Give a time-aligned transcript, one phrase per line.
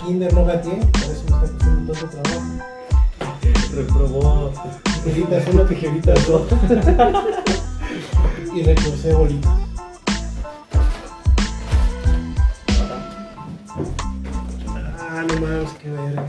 [0.00, 0.76] kinder, no gateé.
[0.76, 2.40] Por eso me está costando tanto trabajo.
[3.74, 4.52] Reprobó
[5.04, 6.42] Tijeritas uno, tijeritas dos.
[8.54, 9.52] y recursé bolitas.
[14.68, 16.26] Ah, no mames, qué verga.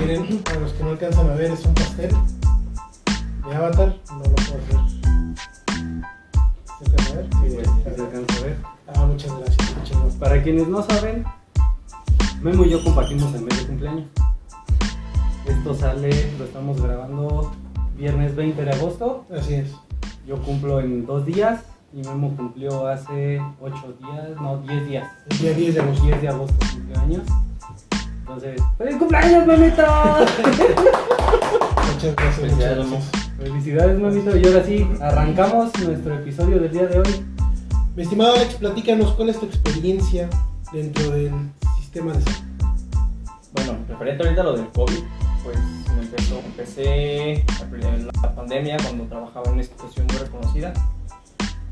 [0.00, 2.10] Miren, para los que no alcanzan a ver, es un pastel
[3.48, 3.96] de Avatar.
[4.10, 4.76] No lo puedo hacer.
[6.78, 7.26] ¿Se alcanza a ver?
[7.32, 7.56] Sí, sí,
[7.94, 8.56] se alcanza a ver.
[8.88, 10.12] Ah, muchas gracias, qué chingón.
[10.18, 11.24] Para quienes no saben,
[12.46, 14.06] Memo y yo compartimos el mes de cumpleaños.
[15.46, 17.50] Esto sale, lo estamos grabando
[17.96, 19.24] viernes 20 de agosto.
[19.36, 19.72] Así es.
[20.28, 25.10] Yo cumplo en dos días y Memo cumplió hace 8 días, no, 10 días.
[25.28, 26.04] El día 10 de agosto.
[26.04, 27.22] 10 de agosto cumplió años.
[28.20, 29.82] Entonces, ¡Feliz cumpleaños, Memito!
[31.94, 32.36] Muchas gracias.
[32.36, 33.32] Felicidades, muchas gracias.
[33.38, 34.36] Felicidades, Memito.
[34.36, 37.24] Y ahora sí, arrancamos nuestro episodio del día de hoy.
[37.96, 40.30] Mi estimado Alex, platícanos cuál es tu experiencia
[40.72, 41.32] dentro del
[42.04, 42.38] de salud.
[43.52, 45.02] Bueno, referente ahorita a lo del COVID,
[45.44, 45.58] pues
[45.98, 47.44] empezó, empecé
[48.22, 50.74] la pandemia cuando trabajaba en una institución muy reconocida,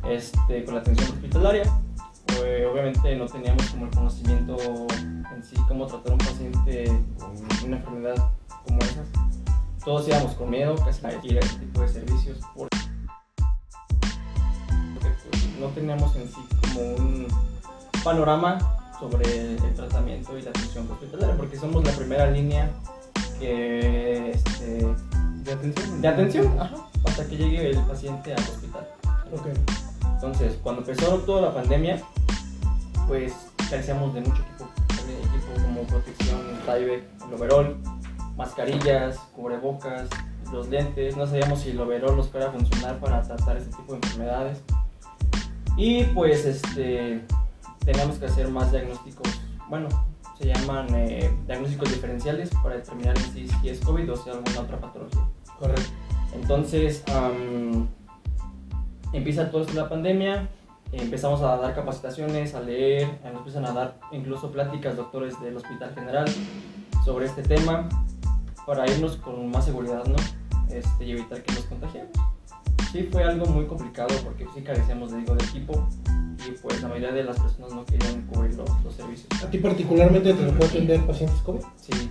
[0.08, 1.64] este, con la atención hospitalaria.
[2.26, 4.56] Pues, obviamente no teníamos como el conocimiento
[4.90, 6.84] en sí cómo tratar a un paciente
[7.18, 8.30] con una enfermedad
[8.64, 9.08] como esas.
[9.84, 12.70] Todos íbamos con miedo, casi nadie quiere ese tipo de servicios pues,
[15.60, 17.26] no teníamos en sí como un
[18.02, 22.70] panorama sobre el tratamiento y la atención hospitalaria, porque somos la primera línea
[23.38, 24.86] que, este,
[25.44, 26.00] ¿De atención?
[26.00, 28.88] de atención ajá, hasta que llegue el paciente al hospital.
[30.14, 32.00] Entonces, cuando empezó toda la pandemia,
[33.06, 33.34] pues
[33.68, 34.70] carecíamos de mucho equipo,
[35.06, 37.76] de equipo como protección, Tyvek, el overall,
[38.36, 40.08] mascarillas, cubrebocas,
[40.52, 43.92] los lentes, no sabíamos si el overall nos fuera a funcionar para tratar este tipo
[43.92, 44.62] de enfermedades.
[45.76, 47.24] Y pues este
[47.84, 49.28] teníamos que hacer más diagnósticos,
[49.68, 49.88] bueno,
[50.38, 54.80] se llaman eh, diagnósticos diferenciales para determinar si es COVID o si es alguna otra
[54.80, 55.22] patología.
[55.58, 55.90] Correcto.
[56.34, 57.86] Entonces, am,
[59.12, 60.48] empieza todo esto de la pandemia,
[60.92, 65.94] empezamos a dar capacitaciones, a leer, nos empiezan a dar incluso pláticas doctores del Hospital
[65.94, 66.26] General
[67.04, 67.88] sobre este tema
[68.66, 70.16] para irnos con más seguridad, ¿no?
[70.74, 72.10] Este, y evitar que nos contagiemos.
[72.90, 75.88] Sí fue algo muy complicado porque sí carecíamos de, digo, de equipo
[76.46, 79.26] y pues la mayoría de las personas no querían cubrir los, los servicios.
[79.42, 81.60] ¿A ti particularmente te tocó atender pacientes COVID?
[81.76, 82.10] Sí.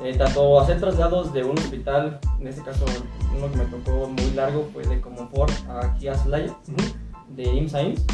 [0.00, 2.84] Eh, tanto hacer traslados de un hospital, en este caso
[3.36, 6.56] uno que me tocó muy largo fue de Comonfort a aquí a Celaya,
[7.30, 8.04] de IMSS a IMSS.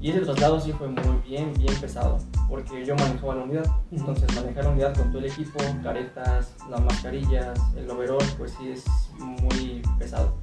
[0.00, 2.18] Y ese traslado sí fue muy bien, bien pesado,
[2.48, 3.66] porque yo manejaba la unidad.
[3.90, 8.68] Entonces manejar la unidad con todo el equipo, caretas, las mascarillas, el overall, pues sí
[8.70, 8.84] es
[9.18, 10.34] muy pesado.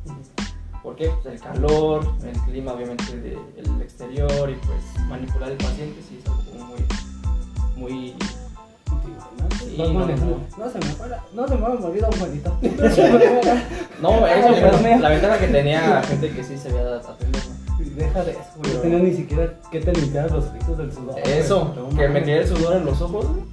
[0.83, 1.09] ¿Por qué?
[1.21, 6.29] Pues el calor, el clima obviamente del exterior y pues manipular el paciente sí es
[6.29, 6.85] algo muy,
[7.75, 8.15] muy
[9.59, 10.05] Sí, no, no.
[10.57, 12.57] No se me fuera, no se me va a morir un jueguito.
[14.01, 17.41] No, eso la ventaja que tenía gente que sí sabía atender.
[17.47, 17.85] ¿no?
[17.95, 18.73] Deja de eso, güey.
[18.73, 21.19] No tenía ni siquiera que te limpiaras los ojitos del sudor.
[21.19, 23.43] Eso, No que me quedé el sudor en los ojos güey,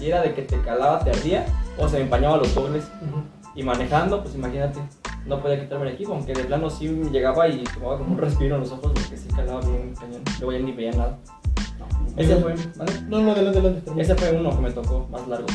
[0.00, 1.44] y era de que te calaba, te ardía
[1.76, 2.84] o se me empañaba los dobles.
[3.54, 4.78] Y manejando, pues imagínate,
[5.26, 8.54] no podía quitarme el equipo, aunque de plano sí llegaba y tomaba como un respiro
[8.54, 10.22] en los ojos porque sí calaba bien cañón.
[10.38, 11.18] Luego ya ni veía nada.
[12.16, 12.92] Ese fue, ¿vale?
[13.08, 13.92] No, no, adelante, adelante.
[13.96, 15.46] Ese fue uno que me tocó más largo.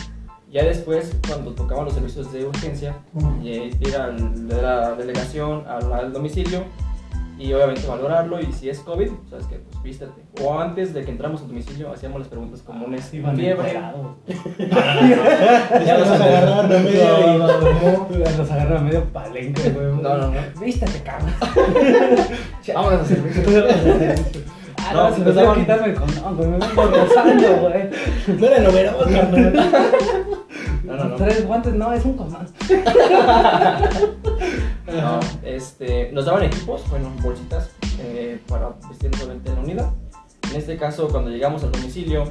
[0.51, 2.95] Ya después, cuando tocaban los servicios de urgencia,
[3.43, 6.63] y ir a la delegación, al, al domicilio
[7.37, 8.39] y obviamente valorarlo.
[8.39, 10.23] Y si es COVID, sabes que pues vístete.
[10.41, 13.73] O antes de que entramos al domicilio, hacíamos las preguntas comunes: Sí, van fiebre.
[15.85, 18.07] Ya los agarraron a media No, y no, no, tomó.
[18.09, 18.37] no.
[18.37, 19.85] Los agarra medio palenque, güey.
[19.87, 20.33] No, no, no.
[20.59, 21.33] Vístete, cabrón.
[22.73, 23.43] Vámonos a servicio.
[24.87, 26.47] Ah, No, no, se pues, a quitarme el condón, güey.
[26.47, 27.89] Me vengo rozando, güey.
[28.39, 29.53] No era el overall, carnal.
[30.83, 31.15] No, no, no.
[31.15, 32.47] Tres guantes, no, es un condón.
[34.87, 39.93] No, este, nos daban equipos, bueno, bolsitas eh, para vestirnos obviamente en la unidad.
[40.51, 42.25] En este caso, cuando llegamos al domicilio,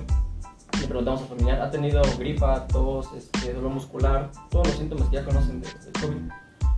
[0.80, 5.16] le preguntamos al familiar, ¿ha tenido gripa, tos, este, dolor muscular, todos los síntomas que
[5.16, 6.16] ya conocen de- del COVID?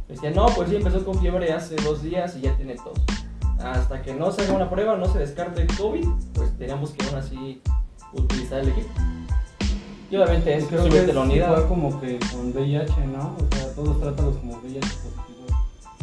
[0.08, 2.98] Me decían, no, pues sí, empezó con fiebre hace dos días y ya tiene tos.
[3.58, 7.04] Hasta que no se haga una prueba, no se descarte el COVID, pues teníamos que
[7.06, 7.60] aún así
[8.12, 8.88] utilizar el equipo.
[10.10, 11.66] Y obviamente es Creo que es la unidad.
[11.68, 13.34] como que con VIH, ¿no?
[13.36, 15.25] O sea, todos trátalos como VIH positivo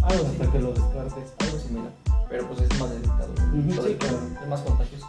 [0.04, 1.34] Algo hasta que lo descartes.
[1.40, 1.92] algo similar,
[2.30, 4.18] pero pues es más delicado, sí, claro.
[4.42, 5.08] es más contagioso.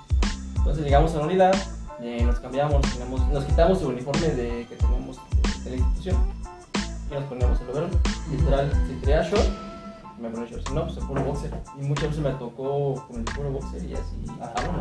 [0.56, 1.54] Entonces llegamos a la unidad,
[2.00, 5.76] eh, nos cambiamos, nos, ponemos- nos quitamos el uniforme de, que teníamos de, de la
[5.76, 6.16] institución
[7.10, 7.90] y nos poníamos el overall.
[8.30, 9.48] Literal, si traía short,
[10.20, 11.50] me ponía short, si no, pues el puro boxer.
[11.80, 14.16] Y muchas veces me tocó con el puro boxer y así.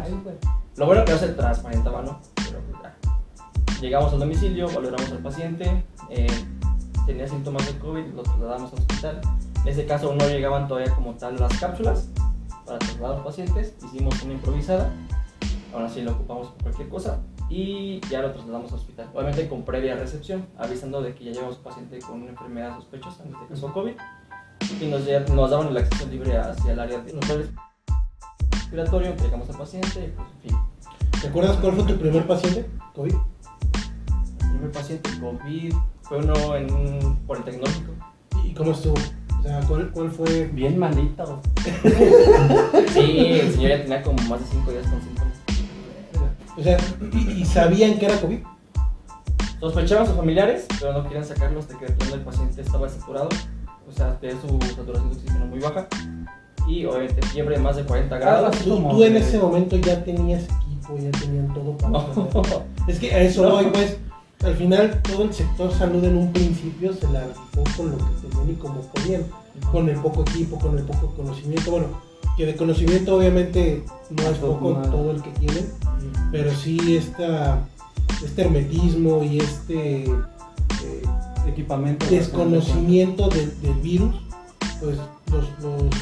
[0.03, 0.35] Ay, güey.
[0.77, 2.19] Lo bueno que no se transparentaba, ¿no?
[2.35, 3.79] Pero pues ya.
[3.81, 6.27] Llegamos al domicilio, valoramos al paciente, eh,
[7.05, 9.21] tenía síntomas de COVID, lo trasladamos al hospital.
[9.63, 12.09] En ese caso no llegaban todavía como tal las cápsulas
[12.65, 14.91] para trasladar a los pacientes, hicimos una improvisada,
[15.73, 17.19] ahora sí lo ocupamos por cualquier cosa
[17.49, 19.09] y ya lo trasladamos al hospital.
[19.13, 23.33] Obviamente con previa recepción, avisando de que ya llevamos paciente con una enfermedad sospechosa, en
[23.33, 23.93] este caso COVID,
[24.81, 27.13] y nos, nos daban el acceso libre hacia el área de
[28.73, 30.59] respiratorio, entregamos al paciente, y pues en fin.
[31.21, 32.69] ¿Te acuerdas cuál fue tu primer paciente?
[32.95, 33.13] COVID.
[33.13, 37.91] El primer paciente COVID fue uno en un politecnológico.
[38.43, 38.95] ¿Y cómo estuvo?
[39.43, 40.45] O sea, ¿cuál, cuál fue?
[40.53, 41.41] Bien malito.
[42.93, 45.33] Sí, el señor ya tenía como más de 5 días con síntomas.
[46.57, 46.77] O sea,
[47.11, 48.39] ¿y, y sabían que era COVID?
[49.59, 53.29] Sospechaban sus familiares, pero no querían sacarlo hasta que el paciente estaba saturado.
[53.87, 55.87] O sea, tenía su saturación de oxígeno muy baja.
[56.67, 58.55] Y obviamente fiebre de más de 40 grados.
[58.55, 62.07] Así Tú, en ese momento ya tenías equipo, ya tenían todo para No.
[62.87, 63.51] Es que a eso No.
[63.55, 63.97] voy, pues.
[64.43, 68.27] Al final, todo el sector salud en un principio se la rifó con lo que
[68.29, 69.23] tenían y como podían.
[69.71, 71.71] Con el poco equipo, con el poco conocimiento.
[71.71, 71.87] Bueno,
[72.35, 75.69] que de conocimiento obviamente no es poco todo el que tienen,
[76.31, 77.63] pero sí esta,
[78.25, 81.03] este hermetismo y este eh,
[81.47, 82.05] Equipamiento.
[82.09, 84.15] desconocimiento de- del virus,
[84.81, 84.97] pues
[85.31, 85.93] los, los, los,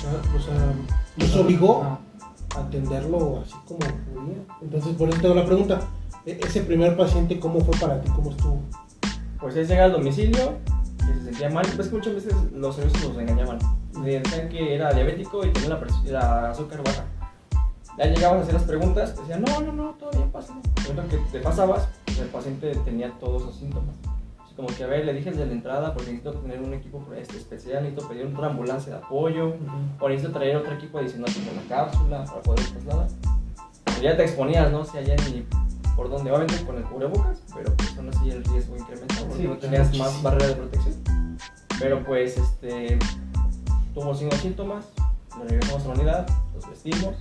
[0.49, 0.73] ah,
[1.17, 1.99] los obligó a
[2.61, 4.37] atenderlo así como podía.
[4.61, 5.81] Entonces, por eso tengo la pregunta.
[6.25, 8.09] E- Ese primer paciente, ¿cómo fue para ti?
[8.15, 8.61] ¿Cómo estuvo?
[9.39, 10.57] Pues él llega al domicilio,
[10.99, 11.65] que se sentía mal.
[11.75, 13.59] Pues muchas veces los servicios nos engañaban.
[14.03, 17.05] Le decían que era diabético y tenía la, la azúcar baja.
[17.97, 20.53] Ya llegabas a hacer las preguntas, te decían, no, no, no, todo bien, pasa.
[20.87, 23.93] Momento que te pasabas, pues el paciente tenía todos los síntomas.
[24.43, 27.03] Así como que, a ver, le dije desde la entrada, porque necesito tener un equipo
[27.17, 29.55] este, especial, necesito pedir otra ambulancia de apoyo,
[29.99, 33.07] o necesito traer otro equipo adicional como la cápsula para poder trasladar.
[33.85, 34.79] Pero ya te exponías, ¿no?
[34.79, 35.45] O sea, ya ni
[36.01, 39.47] por dónde, obviamente con el cubrebocas, pero pues aún así el riesgo incrementó porque Sí,
[39.47, 40.03] no tenías muchísimo.
[40.05, 40.95] más barrera de protección.
[41.79, 42.97] Pero pues, este,
[43.93, 44.85] tuvo signos síntomas,
[45.37, 47.13] lo regresamos a la unidad, los vestimos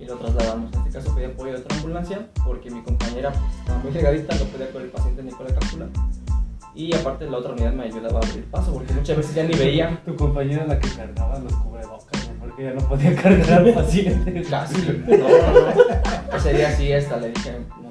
[0.00, 0.72] y lo trasladamos.
[0.72, 4.34] En este caso pedí apoyo de otra ambulancia porque mi compañera pues, estaba muy delgadita,
[4.34, 5.86] no podía con el paciente ni con la cápsula.
[6.74, 9.54] Y aparte la otra unidad me ayudaba a abrir paso porque muchas veces ya ni
[9.56, 10.02] veía.
[10.04, 14.42] Tu compañera la que cargaba los cubrebocas, güey, porque ya no podía cargar al paciente.
[14.42, 14.76] Casi.
[15.06, 16.36] No, no, no.
[16.36, 17.87] Ese día sí, esta le dije un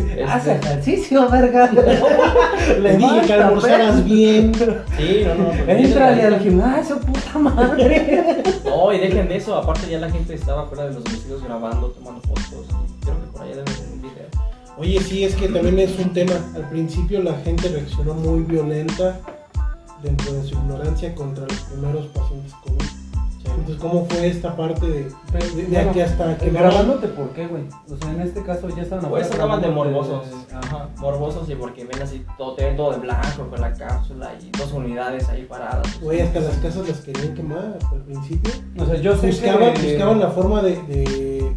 [0.00, 0.32] bueno.
[0.32, 1.70] Haz Este, ejercicio, verga.
[2.66, 4.52] Te dije que almorzaras bien.
[4.54, 5.50] sí, no, no.
[5.50, 8.42] pues, Entrale bien al gimnasio, puta madre.
[8.64, 9.56] No, y dejen de eso.
[9.56, 12.66] Aparte, ya la gente estaba fuera de los domicilios grabando, tomando fotos.
[13.00, 14.26] Y creo que por ahí debe tener un video.
[14.76, 16.32] Oye, sí, es que también es un tema.
[16.54, 19.20] Al principio la gente reaccionó muy violenta
[20.02, 23.03] dentro de su ignorancia contra los primeros pacientes COVID.
[23.44, 25.04] Entonces, ¿cómo fue esta parte de,
[25.54, 27.64] de, de aquí hasta que Grabándote, ¿por qué, güey?
[27.90, 30.26] O sea, en este caso ya estaban Pues andaban de morbosos.
[30.50, 30.58] Ajá.
[30.64, 34.72] Ajá, morbosos y porque ven así todo, todo de blanco con la cápsula y dos
[34.72, 36.00] unidades ahí paradas.
[36.00, 38.52] Güey, hasta las casas las querían quemar al principio.
[38.78, 39.90] O sea, yo sé Buscaban, que...
[39.90, 41.52] buscaban la forma de, de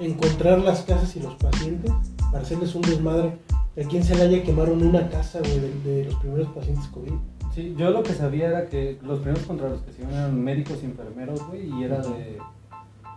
[0.00, 1.92] encontrar las casas y los pacientes
[2.30, 3.38] para hacerles un desmadre.
[3.82, 7.12] Aquí en Celaya quemaron una casa, güey, de, de los primeros pacientes COVID.
[7.54, 10.42] Sí, yo lo que sabía era que los primeros contra los que se iban eran
[10.42, 12.38] médicos y enfermeros, güey, y era de...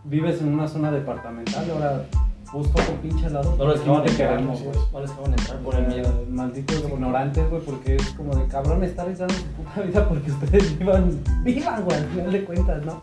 [0.05, 2.05] Vives en una zona departamental, ahora
[2.53, 3.55] busco tu pinche lado.
[3.57, 4.77] No les porque no te queremos, güey.
[4.91, 6.09] no les dejaban entrar por el miedo.
[6.09, 10.31] Eh, Malditos ignorantes, güey, porque es como de cabrón estar arriesgando su puta vida porque
[10.31, 13.01] ustedes vivan, vivan, güey, al final de cuentas, ¿no?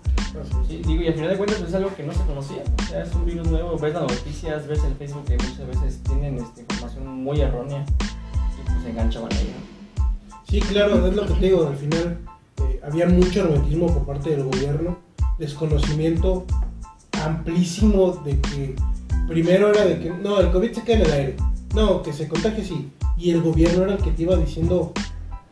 [0.68, 2.62] Sí, digo, y al final de cuentas pues, es algo que no se conocía.
[2.78, 6.02] O sea, es un virus nuevo, ves las noticias, ves el Facebook que muchas veces
[6.04, 9.69] tienen este, información muy errónea y pues se enganchaban ahí, ¿no?
[10.50, 11.68] Sí, claro, es lo que te digo.
[11.68, 12.18] Al final
[12.62, 14.98] eh, había mucho hermetismo por parte del gobierno,
[15.38, 16.44] desconocimiento
[17.22, 18.74] amplísimo de que
[19.28, 21.36] primero era de que no, el COVID se queda en el aire,
[21.72, 24.92] no, que se contagie sí, y el gobierno era el que te iba diciendo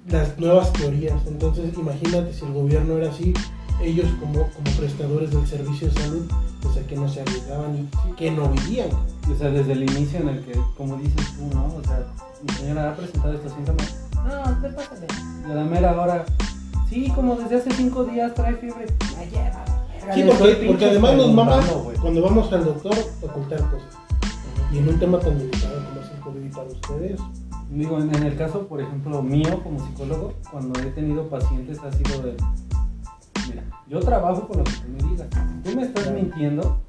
[0.08, 1.24] las nuevas teorías.
[1.28, 3.32] Entonces, imagínate si el gobierno era así,
[3.80, 6.26] ellos como, como prestadores del servicio de salud,
[6.60, 8.88] pues a que no se arriesgaban y que no vivían.
[9.32, 11.66] O sea, desde el inicio en el que, como dices tú, ¿no?
[11.66, 12.04] O sea,
[12.42, 14.07] mi señora ha presentado estos síntomas.
[14.28, 15.06] No, te pásale.
[15.47, 16.25] Y a la mera hora,
[16.88, 18.87] sí, como desde hace cinco días trae fiebre.
[19.16, 19.64] La lleva.
[20.14, 21.61] Sí, porque, además nos mama
[22.00, 23.88] cuando vamos al doctor ocultar cosas.
[24.73, 27.20] Y en un tema tan delicado como es el COVID para ustedes,
[27.70, 31.92] Digo, en, en el caso, por ejemplo, mío como psicólogo, cuando he tenido pacientes ha
[31.92, 32.35] sido de,
[33.47, 35.28] mira, yo trabajo con lo que tú me digas.
[35.64, 36.18] Si tú me estás Claro.
[36.18, 36.80] mintiendo,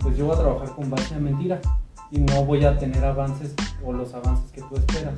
[0.00, 1.60] pues yo voy a trabajar con base a mentira
[2.10, 5.12] y no voy a tener avances o los avances que tú esperas.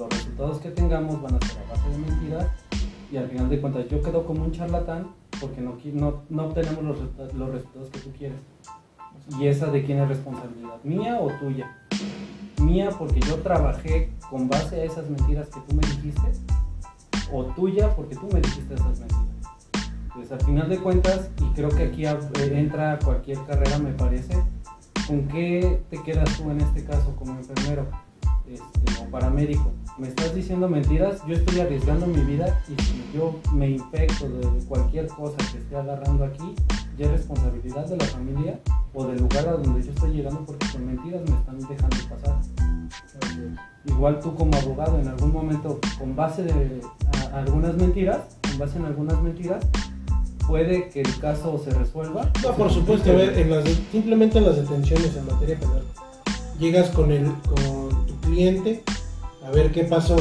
[0.00, 2.46] Los resultados que tengamos van a ser a base de mentiras
[3.12, 6.82] y al final de cuentas yo quedo como un charlatán porque no, no, no obtenemos
[6.82, 8.38] los, los resultados que tú quieres.
[9.38, 10.82] ¿Y esa de quién es responsabilidad?
[10.84, 11.76] ¿Mía o tuya?
[12.62, 16.32] Mía porque yo trabajé con base a esas mentiras que tú me dijiste
[17.30, 19.20] o tuya porque tú me dijiste esas mentiras.
[20.04, 22.18] Entonces al final de cuentas, y creo que aquí eh,
[22.54, 24.32] entra cualquier carrera me parece,
[25.06, 27.86] ¿con qué te quedas tú en este caso como enfermero
[28.52, 29.70] este, o paramédico?
[29.98, 34.64] Me estás diciendo mentiras, yo estoy arriesgando mi vida y si yo me infecto de
[34.66, 36.54] cualquier cosa que esté agarrando aquí,
[36.96, 38.60] ya es responsabilidad de la familia
[38.94, 42.40] o del lugar a donde yo estoy llegando porque con mentiras me están dejando pasar.
[43.86, 46.80] Igual tú como abogado en algún momento con base de
[47.32, 49.64] algunas mentiras, con base en algunas mentiras,
[50.46, 52.30] puede que el caso se resuelva.
[52.42, 53.10] No, por supuesto,
[53.92, 55.82] simplemente en las detenciones en materia penal.
[56.58, 57.30] Llegas con el
[58.48, 60.16] a ver qué pasó.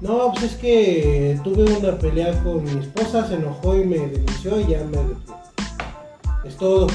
[0.00, 4.60] No, pues es que tuve una pelea con mi esposa, se enojó y me denunció
[4.60, 4.98] y ya me.
[6.48, 6.86] Es todo.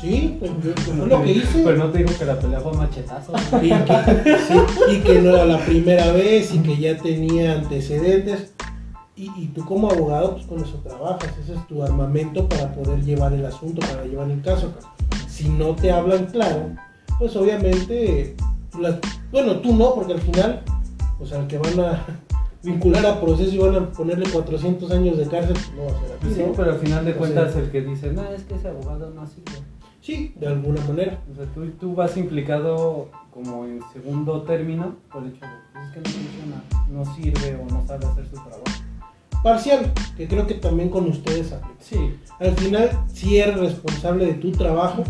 [0.00, 1.62] Sí, pues yo- fue lo que hice.
[1.64, 3.32] Pero no te digo que la pelea fue machetazo.
[3.62, 4.54] Y que, sí,
[4.92, 8.52] y que no era la primera vez y que ya tenía antecedentes.
[9.16, 11.30] Y, y tú como abogado, pues con eso trabajas.
[11.42, 14.72] Ese es tu armamento para poder llevar el asunto, para llevar el caso.
[15.28, 16.70] Si no te hablan claro,
[17.18, 18.36] pues obviamente,
[18.76, 18.98] tú las-
[19.32, 20.62] bueno, tú no, porque al final,
[21.18, 22.04] pues al que van a
[22.62, 26.12] vincular a proceso y van a ponerle 400 años de cárcel, no va a ser
[26.12, 26.52] a ti, Sí, ¿no?
[26.52, 29.10] pero al final de O cuentas sea- el que dice, no, es que ese abogado
[29.10, 29.52] no sirve.
[30.00, 31.18] Sí, de alguna manera.
[31.32, 35.84] O sea, tú, tú vas implicado como en segundo término por el hecho de pues
[35.86, 38.62] es que no funciona, no sirve o no sabe hacer su trabajo.
[39.42, 41.76] Parcial, que creo que también con ustedes aplica.
[41.80, 45.04] Sí, Al final sí eres responsable de tu trabajo,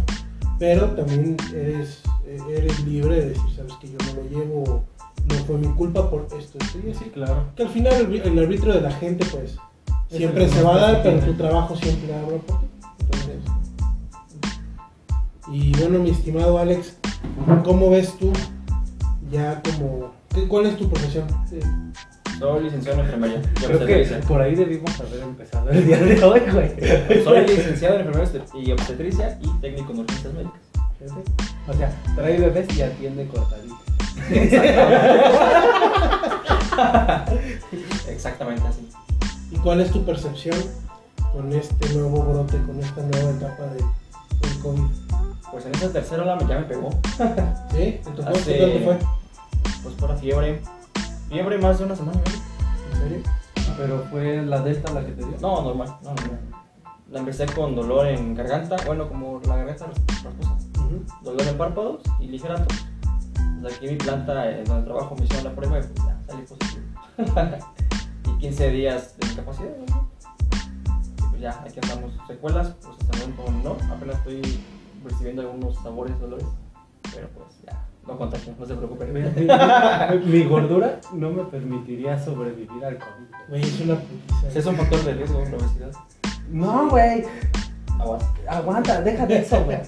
[0.59, 4.85] pero también eres, eres libre de decir, sabes que yo no lo llevo,
[5.29, 7.05] no fue mi culpa por esto, esto y así.
[7.07, 7.45] claro.
[7.57, 9.57] Que al final el, el arbitrio de la gente, pues,
[10.11, 12.67] Es siempre se va a dar, pero tu trabajo siempre habla por ti.
[13.01, 13.37] Entonces,
[15.53, 16.97] y bueno, mi estimado Alex,
[17.65, 18.33] ¿cómo ves tú
[19.31, 20.13] ya como...
[20.35, 21.27] qué- ¿Cuál es tu profesión?
[21.49, 21.59] Sí.
[22.39, 23.41] Soy licenciado en enfermería.
[23.41, 27.25] y Creo que por ahí debimos haber empezado el día de hoy, güey.
[27.25, 30.61] Soy licenciado en enfermería y obstetricia y técnico en urgencias médicas.
[31.69, 33.79] O sea, trae bebés y atiende cortaditos.
[38.09, 38.89] Exactamente así.
[39.51, 40.57] ¿Y cuál es tu percepción
[41.33, 43.77] con este nuevo brote, con esta nueva etapa de,
[44.49, 44.83] del COVID?
[45.51, 46.91] Pues en esa tercera ola me- ya me pegó.
[47.71, 48.01] ¿Sí?
[48.05, 48.99] ¿Qué tal te fue?
[49.83, 50.61] Pues por la fiebre.
[51.29, 52.21] Fiebre más de una semana.
[52.93, 53.19] ¿En serio?
[53.77, 55.37] Pero fue la delta la que te dio.
[55.41, 55.97] No, normal.
[56.03, 56.41] No, normal.
[57.11, 58.77] La empecé con dolor en garganta.
[58.87, 60.56] Bueno, como la garganta rasposa.
[60.87, 61.05] Ujú.
[61.23, 62.87] Dolor en párpados y ligera tos.
[63.61, 66.19] Pues aquí en mi planta, en donde trabajo, me hicieron la prueba y pues ya
[66.27, 66.85] salí positivo.
[68.37, 69.71] y 15 días de incapacidad.
[69.89, 70.09] ¿no?
[71.17, 72.13] Y pues ya, aquí andamos.
[72.27, 73.95] Secuelas, pues hasta el momento no.
[73.95, 74.61] Apenas estoy
[75.05, 76.47] recibiendo algunos sabores, dolores.
[77.15, 79.13] Pero pues ya, no contagio, no se preocupen.
[79.13, 79.21] Mi,
[80.31, 83.49] mi gordura no me permitiría sobrevivir al COVID.
[83.49, 84.59] Güey, es una putiza.
[84.59, 85.93] es un factor de riesgo en la obesidad.
[86.51, 87.25] No, güey.
[87.99, 88.23] Aguas.
[88.49, 89.79] Aguanta, deja de eso, güey.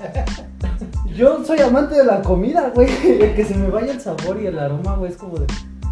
[1.17, 2.89] Yo soy amante de la comida, güey.
[3.05, 5.47] El que se me vaya el sabor y el aroma, güey, es como de.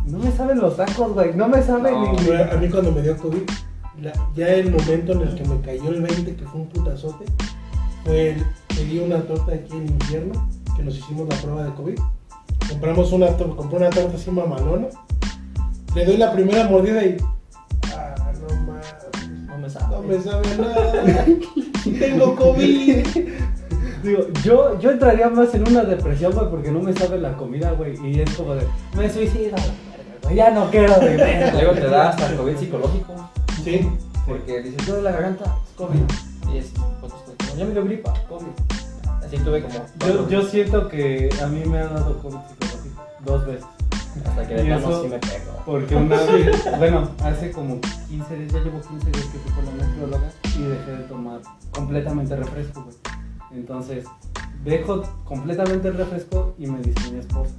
[0.07, 1.35] No me saben los tacos, güey.
[1.35, 2.25] No me saben No, ni.
[2.27, 3.43] Güey, A mí cuando me dio COVID,
[4.03, 7.25] la- ya el momento en el que me cayó el 20, que fue un putazote,
[8.05, 11.99] fue el, pedí una torta aquí en infierno, que nos hicimos la prueba de COVID.
[12.69, 14.87] Compramos una, compré una torta así mamalona.
[15.95, 17.17] Le doy la primera mordida y...
[19.67, 19.97] me sabe.
[19.97, 21.25] No me sabe nada.
[21.99, 23.07] Tengo COVID.
[24.03, 27.73] Digo, yo, yo entraría más en una depresión, güey, porque no me sabe la comida,
[27.73, 27.97] güey.
[28.07, 28.67] Y es como de.
[28.97, 30.37] Me suicido, a la verga, güey.
[30.37, 31.21] Ya no quiero vivir.
[31.53, 33.31] Luego te da hasta el COVID psicológico.
[33.65, 33.91] Sí.
[34.27, 36.53] Porque dices, yo de la garganta, es COVID.
[36.53, 38.47] Y es, pues, pues, ya me dio gripa, COVID.
[39.25, 39.75] Así tuve como.
[40.07, 43.76] Yo, yo siento que a mí me ha dado COVID psicológico dos veces.
[44.25, 45.63] Hasta que de plano sí me pegó.
[45.65, 49.65] Porque una vez, bueno, hace como 15 días, ya llevo 15 días que fui con
[49.67, 51.41] la nutrióloga y dejé de tomar
[51.73, 52.97] completamente refresco, güey.
[53.53, 54.05] Entonces,
[54.65, 57.55] dejo completamente el refresco y me dice mi esposa.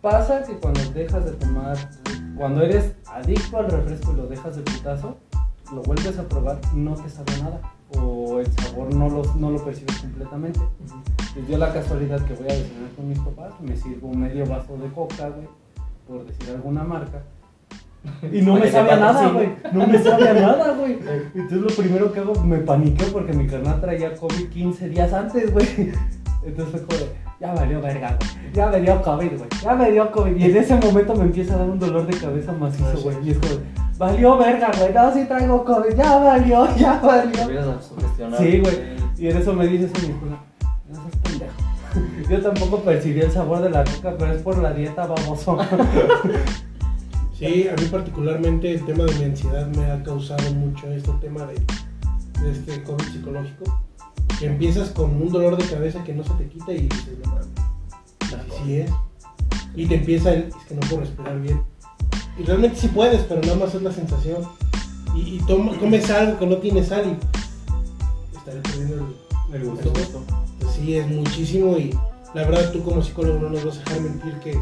[0.00, 1.76] Pasa que cuando dejas de tomar,
[2.36, 5.16] cuando eres adicto al refresco y lo dejas de putazo,
[5.72, 7.60] lo vuelves a probar, no te sabe nada.
[7.98, 10.60] O el sabor no lo, no lo percibes completamente.
[11.46, 14.88] Dio la casualidad que voy a desayunar con mis papás, me sirvo medio vaso de
[14.88, 15.48] coca, güey,
[16.06, 17.22] por decir alguna marca.
[18.30, 19.48] Y no me que sabe a te nada, güey.
[19.72, 20.98] No me sabe a nada, güey.
[21.34, 25.52] Entonces lo primero que hago, me paniqueo porque mi carnal traía COVID 15 días antes,
[25.52, 25.92] güey.
[26.44, 28.52] Entonces fue como ya valió verga, güey.
[28.52, 29.48] Ya me dio COVID, güey.
[29.62, 30.36] Ya me dio COVID.
[30.36, 33.16] Y en ese momento me empieza a dar un dolor de cabeza macizo, güey.
[33.24, 33.54] Y es como,
[33.98, 34.92] valió verga, güey.
[34.92, 35.94] No, sí traigo COVID.
[35.96, 37.72] Ya valió, ya valió.
[37.72, 38.38] a.
[38.38, 38.94] Sí, güey.
[39.18, 40.38] Y en eso me dice eso mi esposa,
[40.88, 41.52] no seas pendejo.
[42.30, 45.58] Yo tampoco percibí el sabor de la coca, pero es por la dieta, baboso.
[47.38, 51.44] Sí, a mí particularmente el tema de mi ansiedad me ha causado mucho este tema
[51.44, 51.54] de,
[52.40, 53.82] de este COVID psicológico.
[54.38, 57.32] Que empiezas con un dolor de cabeza que no se te quita y dices, no
[57.32, 57.48] mames,
[58.20, 58.90] así sí es.
[59.74, 61.60] Y te empieza el, es que no puedo respirar bien.
[62.38, 64.42] Y realmente sí puedes, pero nada más es la sensación.
[65.14, 68.94] Y, y toma- comes algo que no tiene sal y estaré perdiendo
[69.52, 69.92] el, Me gustó.
[70.60, 71.96] Pues sí, es muchísimo y
[72.34, 74.58] la verdad tú como psicólogo no nos vas a dejar mentir que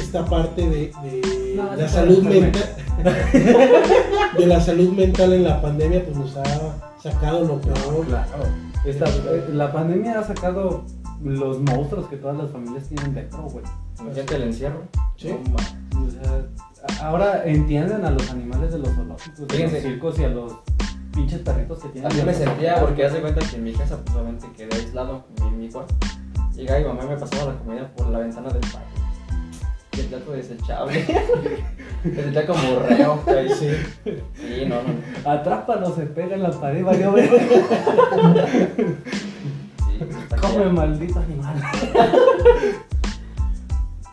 [0.00, 2.62] esta parte de, de No, la salud mental
[4.38, 8.06] de la salud mental en la pandemia pues nos ha sacado lo peor.
[8.06, 8.28] Claro.
[8.84, 10.84] Esta- eh, la pandemia ha sacado
[11.24, 13.64] los monstruos que todas las familias tienen dentro, güey.
[14.00, 14.82] Imagínate el encierro.
[15.16, 15.28] Sí.
[15.28, 16.16] No mames.
[16.18, 16.69] O sea, a-
[17.02, 20.54] ahora entienden a los animales de los zoológicos, de los circos y a los
[21.12, 22.10] pinches perritos que tienen.
[22.10, 24.74] Así en me sentía porque haz de cuenta que en mi casa pues obviamente quedé
[24.76, 25.94] aislado en mi, cuarto.
[26.54, 29.00] Llegaba y mamá me pasaba la comida por la ventana del patio.
[29.96, 31.04] Y el plato desechable.
[32.04, 33.22] Me sentía como reo.
[33.26, 33.50] ahí.
[33.50, 33.70] Sí.
[34.34, 34.88] Sí, no, no.
[34.88, 35.30] no.
[35.30, 37.28] Atrápalo, se pega en la pared, valió ver.
[39.84, 39.98] Sí,
[40.30, 41.60] que Come, maldito animal.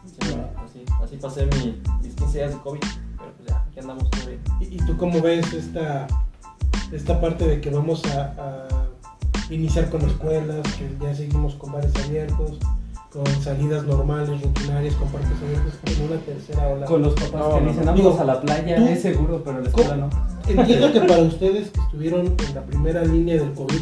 [0.03, 1.81] sí, así, así pasé mi,
[2.17, 2.79] 15 días de COVID.
[2.81, 4.39] Pero pues ya, aquí andamos todo bien.
[4.59, 6.07] ¿Y, y tú cómo ves esta,
[6.91, 11.93] esta parte de que vamos a, a iniciar con escuelas, que ya seguimos con bares
[12.05, 12.59] abiertos,
[13.11, 16.85] con salidas normales, rutinarias, con parques abiertos, con una tercera ola?
[16.85, 17.93] Con los papás No, que no, dicen, no.
[17.93, 20.09] Digo, a la playa, tú- es seguro, pero en la escuela no.
[20.47, 23.81] Entiendo que para ustedes que estuvieron en la primera línea del COVID,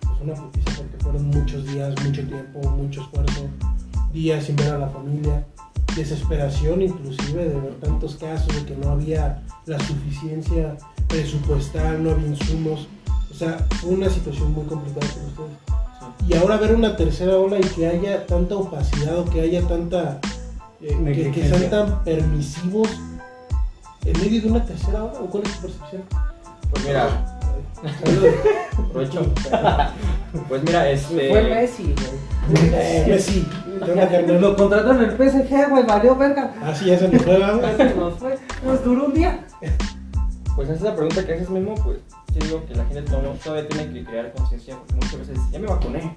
[0.00, 3.46] pues una putiza porque fueron muchos días, mucho tiempo, mucho esfuerzo,
[4.12, 5.44] días sin ver a la familia,
[5.96, 10.76] desesperación inclusive de ver tantos casos de que no había la suficiencia
[11.08, 12.88] presupuestal, no había insumos,
[13.30, 16.28] o sea, fue una situación muy complicada para ustedes.
[16.28, 20.20] Y ahora ver una tercera ola y que haya tanta opacidad o que haya tanta...
[20.80, 22.88] eh, que, que sean tan permisivos
[24.04, 26.02] en medio de una tercera ola, ¿o cuál es tu percepción?
[26.70, 27.40] Pues mira.
[30.48, 31.28] Pues mira, este.
[31.28, 31.94] Fue Messi,
[32.48, 33.06] güey.
[33.06, 33.46] Messi,
[33.84, 34.40] ¿qué onda, carnal?
[34.40, 36.54] Lo contrataron en el PSG, güey, valió verga.
[36.62, 37.76] Ah, sí, ya se nos fue.
[37.76, 39.46] Se nos fue, nos duró un día.
[40.56, 41.98] Pues esa es la pregunta que haces mismo, pues
[42.32, 45.58] sí digo que la gente to- todavía tiene que crear conciencia porque muchas veces ya
[45.58, 46.16] me vacuné.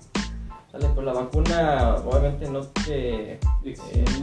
[0.71, 3.39] Sale, pues la vacuna obviamente no te eh,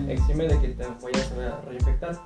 [0.08, 2.16] exime de que te vayas a reinfectar.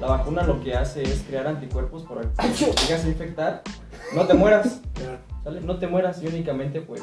[0.00, 3.62] La vacuna lo que hace es crear anticuerpos para que te llegas a infectar,
[4.14, 4.80] no te mueras,
[5.44, 5.60] ¿sale?
[5.60, 7.02] No te mueras y únicamente pues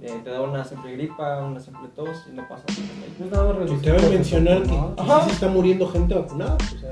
[0.00, 3.14] eh, te da una simple gripa, una simple tos y no pasa nada.
[3.16, 6.56] Pues cabe por mencionar que, que sí se está muriendo gente vacunada.
[6.56, 6.90] O sea,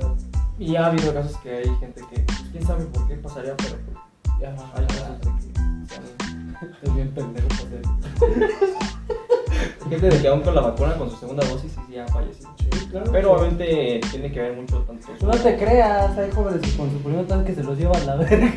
[0.58, 3.56] Y ya ha habido casos que hay gente que, pues, quién sabe por qué pasaría,
[3.56, 3.76] pero
[4.40, 5.40] Ya, hay casos de que
[5.88, 7.48] sean Estoy bien pendejo
[9.88, 12.50] gente de que aún con la vacuna, con su segunda dosis, sí, han fallecido.
[12.58, 13.12] sí, claro.
[13.12, 15.06] Pero obviamente tiene que ver mucho tanto.
[15.22, 18.16] No te creas, hay jóvenes que con su primer tanque se los llevan a la
[18.16, 18.52] verga.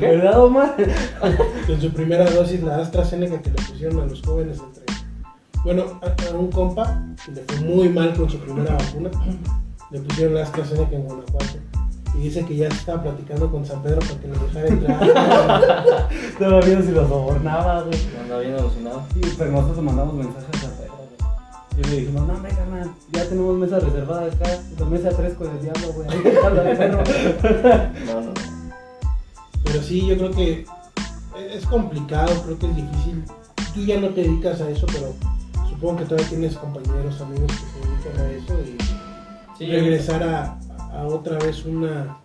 [0.00, 0.74] ¿Verdad, Omar?
[1.68, 4.84] En su primera dosis, la AstraZeneca que le pusieron a los jóvenes entre.
[5.64, 9.10] Bueno, a, a un compa que le fue muy mal con su primera vacuna,
[9.90, 11.58] le pusieron la AstraZeneca en Guanajuato.
[12.18, 16.08] Y dice que ya estaba platicando con San Pedro para que le dejara entrar.
[16.28, 17.96] Estaba viendo si los sobornaba, güey.
[18.20, 19.02] Anda bien alucinado.
[19.14, 21.80] Sí, pero nosotros le mandamos mensajes a Pedro, güey.
[21.80, 24.60] Y le dijimos, no, hombre, carnal, ya tenemos mesa reservada acá.
[24.80, 26.08] La mesa 3 con el diablo, güey.
[26.08, 27.04] Ahí está la de perro.
[28.06, 28.34] No, no, no.
[29.62, 30.66] Pero sí, yo creo que
[31.52, 33.22] es complicado, creo que es difícil.
[33.74, 35.14] Tú ya no te dedicas a eso, pero
[35.68, 38.98] supongo que todavía tienes compañeros, amigos que se dedican a eso y
[39.58, 40.56] Sí, regresar a,
[40.98, 42.18] a otra vez una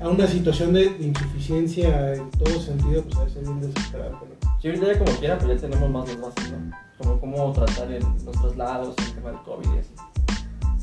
[0.00, 4.50] a una situación de, de insuficiencia en todo sentido, pues a veces bien desesperante, ¿no?
[4.60, 6.72] sí, ahorita ya como quiera, pues ya tenemos más las bases, ¿no?
[6.98, 9.90] Como cómo tratar el- los traslados, el tema del COVID y así.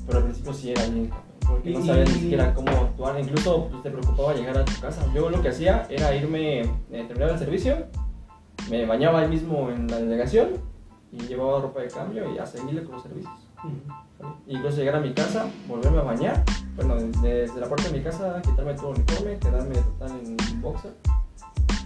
[0.05, 1.09] pero al principio sí era bien
[1.45, 5.03] porque no sabías ni siquiera cómo actuar, incluso pues, te preocupaba llegar a tu casa.
[5.13, 6.69] Yo lo que hacía era irme, eh,
[7.07, 7.87] terminaba el servicio,
[8.69, 10.49] me bañaba ahí mismo en la delegación
[11.11, 13.33] y llevaba ropa de cambio y a seguirle con los servicios.
[14.19, 14.35] ¿vale?
[14.47, 16.43] Y incluso llegar a mi casa, volverme a bañar,
[16.85, 20.93] bueno, desde la puerta de mi casa, quitarme todo el uniforme, quedarme total en boxer,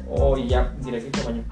[0.10, 1.44] o y ya directito al baño,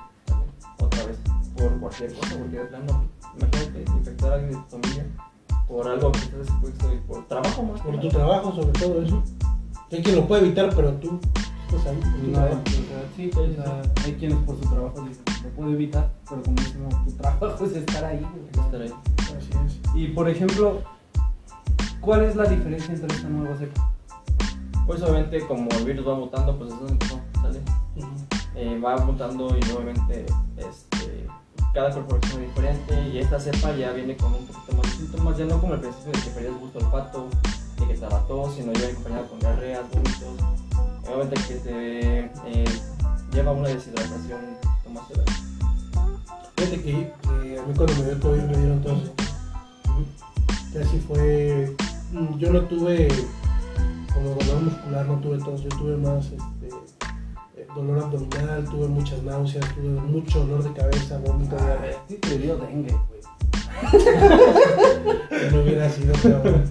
[0.79, 1.17] otra vez,
[1.57, 5.05] por cualquier cosa, porque de plano, imagínate infectar a alguien de tu familia
[5.67, 7.81] por algo que estás expuesto y por trabajo más.
[7.81, 8.09] Por tu nada.
[8.09, 9.23] trabajo, sobre todo eso.
[9.91, 11.19] Hay quien lo puede evitar, pero tú
[11.65, 11.99] estás ahí.
[12.27, 12.61] No, trabajo.
[12.61, 15.07] o sea, sí, o sea, hay quienes por su trabajo
[15.43, 18.25] lo puedo evitar, pero como decimos, tu trabajo es estar ahí.
[18.51, 18.93] Estar ahí.
[19.17, 19.95] Así es.
[19.95, 20.81] Y por ejemplo,
[22.01, 23.93] ¿cuál es la diferencia entre esta nueva cepa?
[24.85, 27.61] Pues obviamente como el virus va mutando, pues es donde empezó, ¿sale?
[28.55, 30.25] Eh, va mutando y obviamente
[30.57, 31.27] este,
[31.73, 35.37] cada corporación es diferente y esta cepa ya viene con un poquito más de síntomas,
[35.37, 37.27] ya no como el principio de que perdías gusto olfato,
[37.79, 40.35] de que te daba tos, sino ya acompañado con diarreas, vómitos,
[41.07, 42.65] obviamente que te eh,
[43.31, 45.31] lleva a una deshidratación un poquito más severa.
[46.57, 49.11] Fíjate que, que a mí cuando me dio COVID me dieron tos.
[50.71, 51.75] Que así fue.
[52.11, 53.07] Mm, Yo no tuve
[54.13, 55.63] como dolor muscular, no tuve tos.
[55.63, 56.67] Yo tuve más este,
[57.57, 61.97] eh, dolor abdominal, tuve muchas náuseas, tuve mucho dolor de cabeza, vómito, diarrea.
[62.07, 63.21] Sí, te dio dengue, güey.
[65.51, 66.63] No hubiera sido peor.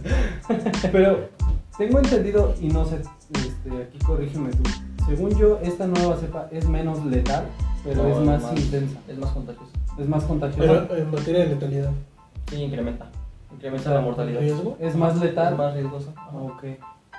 [0.93, 1.29] Pero
[1.77, 2.97] tengo entendido, y no sé,
[3.35, 4.63] este, aquí corrígeme tú.
[5.07, 7.47] Según yo, esta nueva cepa es menos letal,
[7.83, 9.73] pero No, es más, intensa, Es más contagiosa.
[9.99, 10.87] es más contagiosa.
[10.89, 11.91] Pero en materia de letalidad,
[12.49, 13.11] Sí, incrementa.
[13.53, 14.41] Incrementa la mortalidad.
[14.41, 14.77] riesgo.
[14.81, 15.53] es más letal.
[15.53, 16.13] Es más riesgosa.
[16.17, 16.37] Ajá.
[16.37, 16.65] Ok.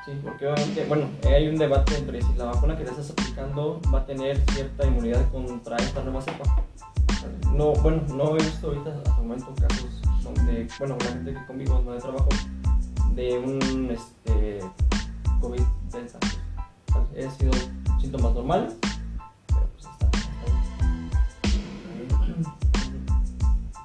[0.06, 3.80] Sí, porque obviamente, bueno, hay un debate entre si la vacuna que te estás aplicando
[3.94, 6.44] va a tener cierta inmunidad contra esta nueva cepa.
[7.54, 11.46] No, bueno, no he visto ahorita hasta el momento casos donde, bueno, la gente que
[11.46, 12.30] conmigo no de trabajo,
[13.13, 14.60] de un este,
[15.39, 16.20] COVID delta.
[17.15, 17.52] He sido
[18.00, 18.76] síntomas normales,
[19.48, 20.41] pero pues está, está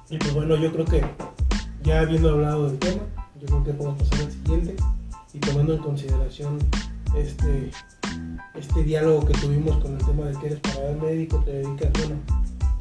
[0.09, 1.03] Y pues bueno, yo creo que
[1.87, 3.01] ya habiendo hablado del tema,
[3.39, 4.75] yo creo que podemos pasar al siguiente
[5.33, 6.59] y tomando en consideración
[7.15, 7.71] este,
[8.55, 12.15] este diálogo que tuvimos con el tema de que eres paramédico, te dedicas, bueno,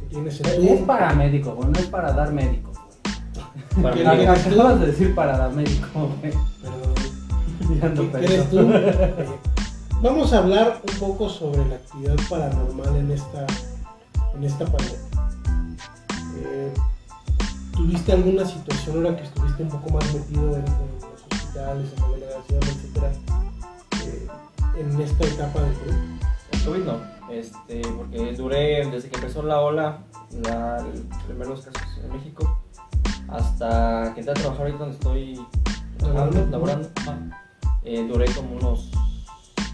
[0.01, 2.73] que tienes el Es paramédico, güey, no es para dar médico.
[3.83, 4.07] Para ¿Qué?
[4.07, 5.87] Acabas de decir para dar médico,
[6.21, 6.33] güey.
[6.63, 8.67] Pero, ¿qué crees tú?
[10.03, 13.47] Vamos a hablar un poco sobre la actividad paranormal en esta,
[14.35, 15.06] en esta pandemia.
[17.77, 22.03] ¿Tuviste alguna situación ahora que estuviste un poco más metido en, en los hospitales, en
[22.03, 23.13] la delegación, etcétera,
[24.05, 24.27] eh,
[24.79, 25.95] en esta etapa del COVID?
[26.53, 29.99] El COVID no, este, porque duré desde que empezó la ola,
[30.43, 32.59] la, los primeros casos en México,
[33.29, 35.47] hasta que entré a trabajar ahorita donde estoy
[35.99, 36.89] trabajando, Laborando.
[37.85, 38.91] eh, duré como unos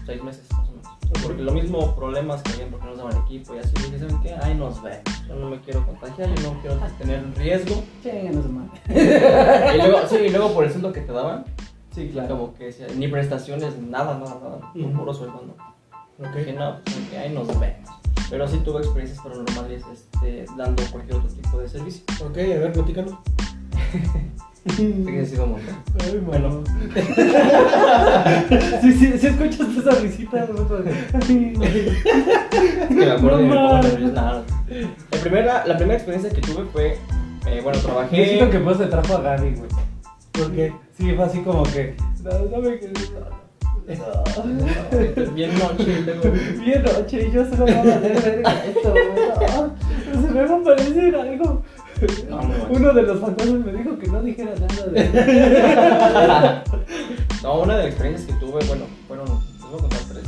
[0.05, 0.72] seis meses más o menos.
[1.21, 4.21] Porque lo mismo problemas que habían porque no nos daban equipo y así, dije, ¿saben
[4.21, 4.35] qué?
[4.41, 7.83] Ay, nos vemos, yo no me quiero contagiar, yo no quiero tener riesgo.
[8.01, 9.73] Chinga, no se madre.
[9.75, 11.45] y luego, sí, y luego por el sueldo que te daban,
[11.93, 12.29] Sí, claro.
[12.37, 14.91] como que decía, ni prestaciones, nada, nada, nada, Ujú.
[14.99, 16.27] puro sueldo, ¿no?
[16.27, 16.35] Ok.
[16.35, 17.89] Dije, no, pues que ahí nos vemos.
[18.29, 22.03] Pero sí tuve experiencias paranormales este, dando cualquier otro tipo de servicio.
[22.25, 23.13] Ok, a ver, platícanos.
[24.65, 25.83] Montón.
[26.01, 26.49] Ay, Bueno.
[26.49, 26.63] mano.
[28.81, 30.45] sí, sí, sí, escuchas esa risita.
[30.45, 30.89] güey.
[31.17, 31.25] Es
[32.87, 34.13] que me acuerdo No me nervioso.
[34.13, 34.43] Nada.
[35.11, 36.97] La primera, la primera experiencia que tuve fue,
[37.47, 38.17] eh, bueno, trabajé...
[38.17, 39.69] Necesito que pues se trajo a Gaby, güey.
[40.31, 40.73] ¿Por qué?
[40.97, 41.95] Sí, fue así como que.
[42.23, 42.89] No, dame que.
[45.35, 46.03] Bien noche.
[46.63, 49.05] Bien noche y yo solo me va a valer verga esto, güey.
[50.13, 51.63] No, se me va a parecer algo.
[52.29, 52.53] No, no, no.
[52.69, 56.61] Uno de los fantasmas me dijo que no dijera nada de.
[57.43, 60.23] No, una de las experiencias que tuve, bueno, fueron, les voy a contar tres.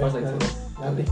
[0.00, 1.04] Más de dale.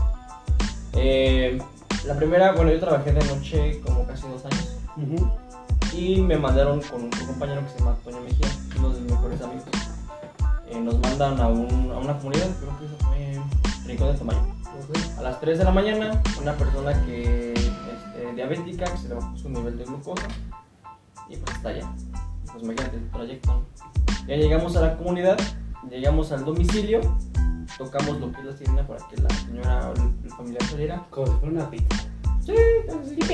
[0.93, 1.61] Eh,
[2.05, 4.77] la primera, bueno, yo trabajé de noche como casi dos años.
[5.93, 8.47] Y me mandaron con un compañero que se llama Toño Mejía,
[8.79, 9.63] uno de mis mejores amigos.
[10.69, 13.43] Eh, nos mandan a, un- a una comunidad, creo que eso fue en
[13.87, 14.39] Rincón de Tamayo.
[15.17, 17.53] A las 3 de la mañana, una persona que
[18.17, 20.27] eh, diabética, que se le bajó su nivel de glucosa,
[21.29, 21.91] y pues está allá.
[22.51, 23.53] Pues imagínate el trayecto.
[23.53, 23.65] ¿no?
[24.27, 25.37] Ya llegamos a la comunidad,
[25.89, 27.01] llegamos al domicilio,
[27.77, 31.05] tocamos lo que es la sirena para que la señora o el, el familiar saliera.
[31.09, 32.07] Como si fuera una pizza.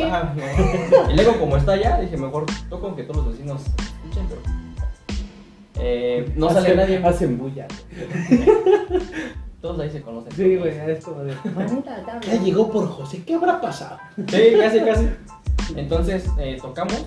[0.05, 1.11] Ajá, no.
[1.11, 4.41] Y luego como está allá, dije mejor toco que todos los vecinos escuchen, pero
[5.75, 6.97] eh, no sale Hacen- nadie.
[7.05, 7.67] Hacen bulla.
[9.61, 10.31] Todos ahí se conocen.
[10.33, 11.35] Sí, güey, es como de.
[12.21, 13.97] Ya llegó por José, ¿qué habrá pasado?
[14.15, 15.09] Sí, casi, casi.
[15.75, 17.05] Entonces eh, tocamos,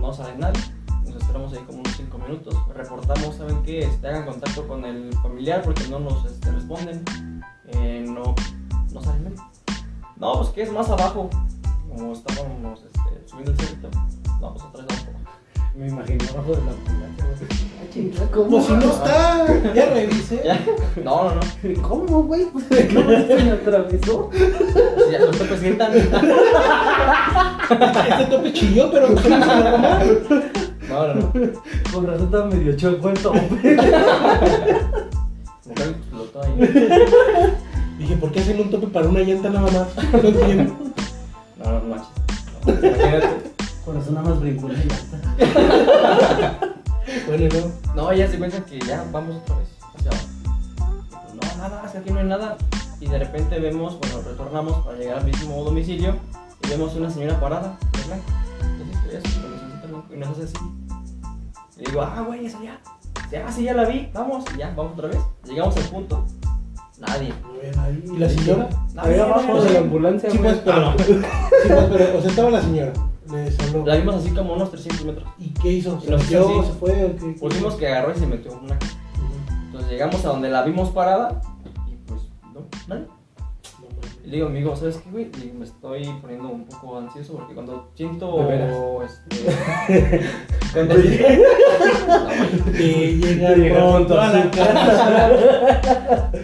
[0.00, 0.60] no sale nadie.
[1.04, 2.54] Nos esperamos ahí como unos 5 minutos.
[2.74, 3.80] Reportamos, ¿saben qué?
[3.80, 7.04] Este, hagan contacto con el familiar porque no nos este, responden.
[7.68, 8.34] Eh, no,
[8.92, 9.34] no saben bien.
[10.16, 11.28] No, pues que es más abajo.
[11.88, 13.90] Como estábamos este, subiendo el cerrito.
[14.40, 15.21] No, pues otra vez abajo.
[15.74, 17.26] Me imagino abajo de la ambulancia.
[18.20, 18.50] Ah, ¿Cómo?
[18.50, 20.42] Como si no está, ya revisé.
[20.44, 20.60] Ya.
[21.02, 21.82] No, no, no.
[21.82, 22.44] ¿Cómo, güey?
[22.94, 24.28] ¿Cómo se me atravesó?
[24.30, 25.18] Pues ya
[25.56, 25.92] gritan.
[27.72, 29.38] Este tope chilló, pero no se me.
[29.38, 31.32] No, no, no.
[31.92, 33.38] Con razón estaba medio choco el tope.
[35.70, 36.52] Explotó ahí.
[37.98, 39.88] Dije, ¿por qué hacen un tope para una llanta nada más?
[40.12, 40.76] No entiendo.
[41.58, 42.08] No, no, no manches.
[42.66, 43.52] No, imagínate.
[43.84, 46.58] Con razón nada más brincó la llanta.
[47.26, 47.48] Bueno,
[47.94, 47.94] no.
[47.94, 50.26] No, ya se cuenta que ya vamos otra vez hacia abajo.
[51.34, 52.56] No, nada, es que aquí no hay nada.
[53.00, 56.14] Y de repente vemos, bueno, retornamos para llegar al mismo domicilio
[56.64, 58.24] y vemos una señora parada blanco.
[58.80, 60.54] Entonces, eso, y nos hace así.
[61.78, 62.80] Y digo, ah, güey, esa ya.
[63.28, 65.18] Sí, ah, sí, ya la vi, vamos, y ya, vamos otra vez.
[65.44, 66.24] Llegamos al punto,
[66.98, 67.32] nadie.
[68.04, 68.68] ¿Y la señora?
[68.94, 70.92] Nadie, Ahí abajo de la ambulancia, Sí, pues, pero.
[70.98, 71.14] Sí,
[71.68, 72.18] pues, pero.
[72.18, 72.92] O sea, estaba la señora.
[73.84, 75.28] La vimos así como unos 300 metros.
[75.38, 76.00] ¿Y qué hizo?
[76.00, 76.64] ¿Se metió?
[76.64, 77.36] ¿Se fue o qué?
[77.54, 78.78] Vimos que agarró y se metió una.
[79.66, 81.40] Entonces llegamos a donde la vimos parada
[81.88, 82.20] y pues,
[82.52, 83.06] no, nadie.
[84.24, 85.30] Y le digo, amigo, ¿sabes qué, güey?
[85.42, 89.02] Y me estoy poniendo un poco ansioso porque cuando siento.
[89.02, 90.20] Este,
[90.72, 90.94] cuando
[92.76, 96.30] Que llega pronto a la casa.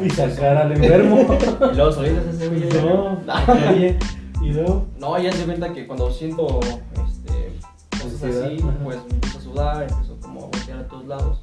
[0.00, 1.26] Y sacar al enfermo.
[1.72, 2.68] Y luego solitas ese güey.
[2.68, 4.17] No, No.
[4.40, 4.86] Y luego.
[4.98, 7.58] No, ya se cuenta que cuando siento este,
[7.90, 8.78] cosas así, ajá.
[8.84, 11.42] pues me empiezo a sudar, empiezo como a voltear a todos lados.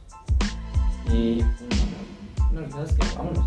[1.12, 1.86] Y pues,
[2.52, 3.06] no, no, ¿sabes qué?
[3.18, 3.46] Vámonos.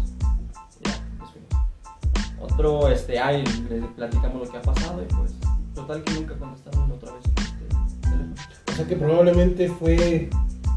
[0.85, 2.53] Ya, nos fuimos.
[2.53, 5.35] Otro, este, ahí le platicamos lo que ha pasado y pues,
[5.75, 8.73] total que nunca contestaron otra vez este.
[8.73, 10.31] O sea que probablemente fue.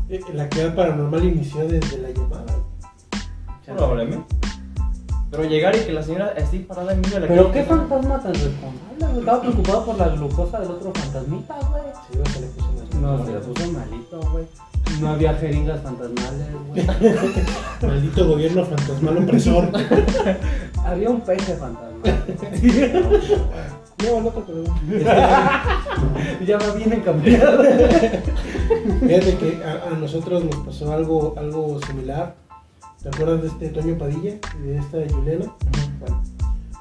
[0.09, 2.55] eh, La actividad paranormal inició desde la llamada.
[3.65, 4.35] Probablemente.
[5.31, 7.69] Pero llegar y que la señora esté parada en medio de la Pero qué que
[7.73, 9.19] no- fantasma tan responsable.
[9.19, 11.83] Estaba preocupado por la glucosa del otro fantasmita, güey.
[12.11, 12.99] Sí, güey, se le puso.
[13.01, 14.45] No, se la puso malito, güey.
[14.99, 16.85] No había jeringas fantasmales, güey.
[17.81, 19.69] Maldito gobierno fantasmal opresor.
[20.85, 22.25] Había un peje fantasmal.
[24.03, 24.63] No, el otro, pero.
[26.45, 27.63] ya me viene cambiado.
[27.63, 32.35] Fíjate que a, a nosotros nos pasó algo, algo similar.
[33.03, 35.45] ¿Te acuerdas de este Toño Padilla y de esta Juliana?
[35.99, 36.21] Bueno,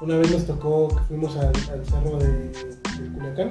[0.01, 3.49] una vez nos tocó que fuimos al, al cerro de, de Culiacán.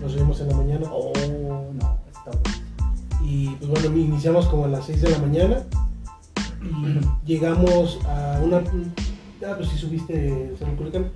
[0.00, 0.88] Nos subimos en la mañana.
[0.92, 2.60] Oh, no, está bueno.
[3.24, 5.62] Y pues bueno, iniciamos como a las 6 de la mañana.
[7.26, 8.58] Y llegamos a una.
[9.46, 11.10] Ah, pues sí subiste el cerro de Culiacán.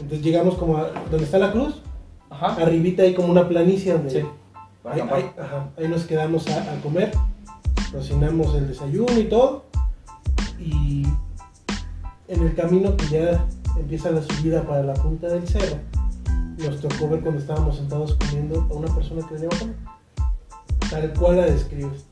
[0.00, 1.80] Entonces llegamos como a donde está la cruz.
[2.28, 2.62] Ajá.
[2.62, 4.10] Arribita hay como una planicie donde.
[4.10, 4.26] Sí.
[4.82, 5.18] Para Ahí, acampar.
[5.18, 7.12] ahí- ajá, ahí nos quedamos a, a comer,
[7.92, 9.64] cocinamos el desayuno y todo.
[10.60, 11.06] Y
[12.28, 13.46] en el camino que ya
[13.76, 15.78] empieza la subida para la punta del cerro,
[16.58, 19.74] nos tocó ver cuando estábamos sentados comiendo a una persona que venía bajando.
[20.90, 22.04] Tal cual la describes.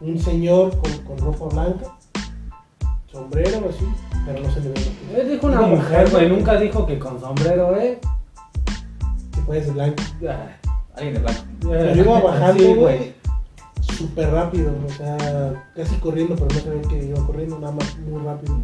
[0.00, 1.96] Un señor con, con ropa blanca,
[3.10, 3.86] sombrero o así,
[4.26, 4.80] pero no se le ve
[5.16, 6.28] Él dijo una mujer, güey.
[6.28, 8.00] Nunca dijo que con sombrero, eh.
[9.34, 10.02] Si puede ser blanco.
[10.28, 10.48] Ah,
[10.96, 11.42] Alguien de blanco.
[11.60, 13.21] Pero iba bajando, Sí, güey.
[14.02, 18.20] Súper rápido, o sea, casi corriendo, pero no ve que iba corriendo, nada más muy
[18.22, 18.58] rápido.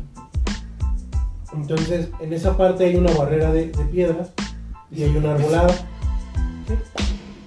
[1.54, 4.30] Entonces, en esa parte hay una barrera de, de piedras
[4.90, 5.72] y hay una arbolada.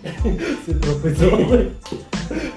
[0.65, 1.25] Se tropezó.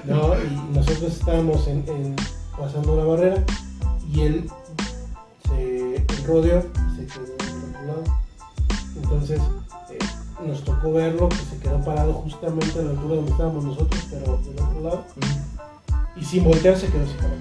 [0.05, 0.33] ¿no?
[0.41, 2.15] Y nosotros estábamos en, en-
[2.57, 3.43] pasando la barrera
[4.13, 4.49] y él
[5.49, 6.59] se rodeó
[6.93, 8.03] y se quedó del otro lado.
[9.03, 9.41] Entonces,
[10.45, 14.37] nos tocó verlo que se quedó parado justamente a la altura donde estábamos nosotros, pero
[14.37, 15.05] del otro lado.
[16.15, 17.35] Y sin voltear se quedó así parado.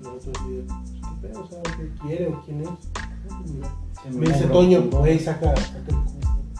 [0.00, 1.44] Y nosotros pues, ¿qué pedo?
[1.44, 2.68] O sea, ¿qué quiere o quién es?
[2.68, 3.68] "Ah, pues, mira".
[4.10, 5.78] Me dice Toño, güey, saca, saca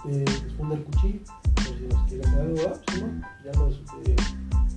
[0.08, 1.20] el, eh, el cuchillo.
[1.54, 3.08] Por si nos quiere hacer algo, ah, pues no.
[3.44, 3.74] Ya nos,
[4.06, 4.16] eh,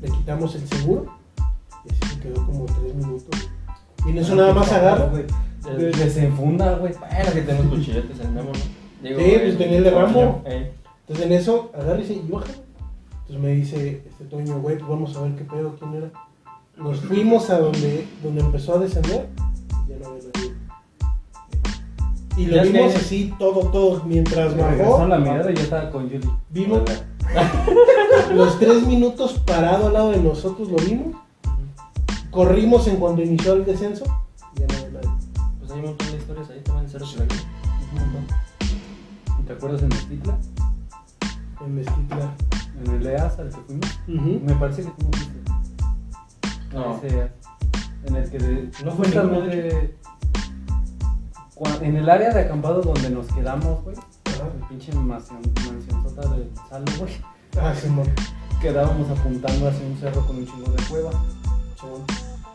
[0.01, 1.05] le quitamos el seguro.
[1.85, 3.49] Y así se quedó como tres minutos.
[4.05, 5.11] Y en eso nada más agarra.
[5.77, 6.93] Desenfunda, güey.
[6.93, 8.78] Bueno, que tenemos cuchilletes en Memo, ¿no?
[9.01, 10.41] Digo, Sí, pues tenía el de Rambo.
[10.45, 12.45] Eh, Entonces en eso agarra y dice, y baja.
[13.21, 16.09] Entonces me dice este Toño, güey, pues vamos a ver qué pedo, quién era.
[16.77, 19.27] Nos fuimos a donde, donde empezó a descender.
[19.87, 20.53] y Ya no había nadie.
[22.37, 25.07] Y lo vimos que- así, todo, todo, mientras Regresó bajó.
[25.07, 26.29] la mirada y ya estaba con Julie.
[26.49, 26.81] Vimos
[28.33, 31.15] los tres minutos parado al lado de nosotros, lo vimos.
[32.31, 34.05] Corrimos en cuanto inició el descenso.
[34.55, 35.09] y Ya no había nadie.
[35.59, 37.39] Pues hay un montón de historias ahí también en Cerro Chilaquil.
[37.91, 38.25] Un montón.
[39.49, 40.37] ¿Te acuerdas en Mestitla?
[41.61, 42.35] En Mezquitla.
[42.85, 43.99] en el EAS al que fuimos.
[44.07, 45.39] Me parece que tú no fuiste.
[46.71, 46.95] No.
[46.97, 47.31] Ese,
[48.05, 49.07] en el que de- No fue
[51.55, 53.95] cua- en el área de acampado donde nos quedamos, güey.
[53.97, 54.43] Ajá.
[54.55, 57.13] El pinche mansión, mansión del salo, güey.
[57.59, 58.05] Ah, Simón.
[58.61, 61.09] Quedábamos apuntando hacia un cerro con un chingo de cueva.
[61.79, 62.03] Simón.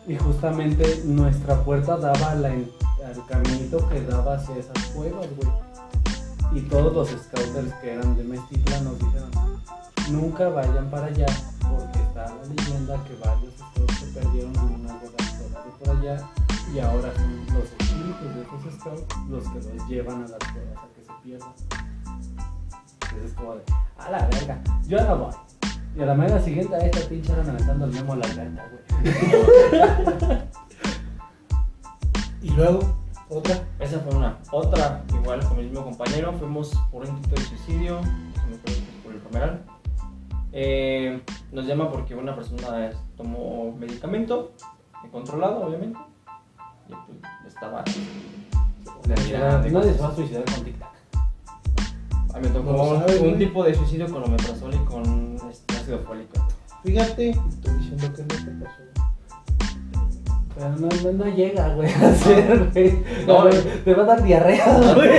[0.06, 5.48] Y justamente nuestra puerta daba la al caminito que daba hacia esas cuevas, güey.
[6.54, 9.30] Y todos los scouters que eran de Mestitla nos dijeron,
[10.10, 11.26] nunca vayan para allá
[11.60, 15.96] porque está la leyenda que varios scouts se perdieron en una de las de por
[15.96, 16.28] allá
[16.72, 20.78] y ahora son los espíritus de esos scouts los que los llevan a las cuevas
[20.78, 21.52] a que se pierdan.
[23.02, 23.62] Entonces es como de,
[23.98, 25.34] a la verga, yo no voy.
[25.96, 28.64] Y a la mañana siguiente a esta pinche eran aventando el memo a la alberca,
[28.70, 30.38] güey.
[32.44, 32.94] Y luego,
[33.28, 33.62] otra.
[33.78, 34.38] Esa fue una.
[34.52, 38.00] Otra, igual con mi mismo compañero, fuimos por un intento de suicidio,
[39.02, 39.62] por el Romeral.
[40.52, 41.20] Eh,
[41.52, 44.52] nos llama porque una persona tomó medicamento,
[45.04, 45.98] eh, controlado obviamente,
[46.88, 47.82] y pues estaba...
[49.06, 49.38] Nadie
[49.70, 50.94] nadie se va a suicidar con tic tac.
[52.34, 55.98] A mí me tocó No un- tipo de suicidio con omeprazol y con este, ácido
[56.00, 56.46] fólico.
[56.84, 58.82] Fíjate, estoy diciendo que no te pasó.
[60.54, 63.02] Pero no, no, no llega, güey, a hacer, güey.
[63.26, 65.10] No, güey, te va a dar diarrea, güey.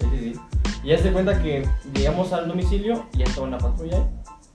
[0.00, 0.40] Sí, sí, sí.
[0.82, 4.04] Y ya se cuenta que llegamos al domicilio y ya estaba una patrulla ahí.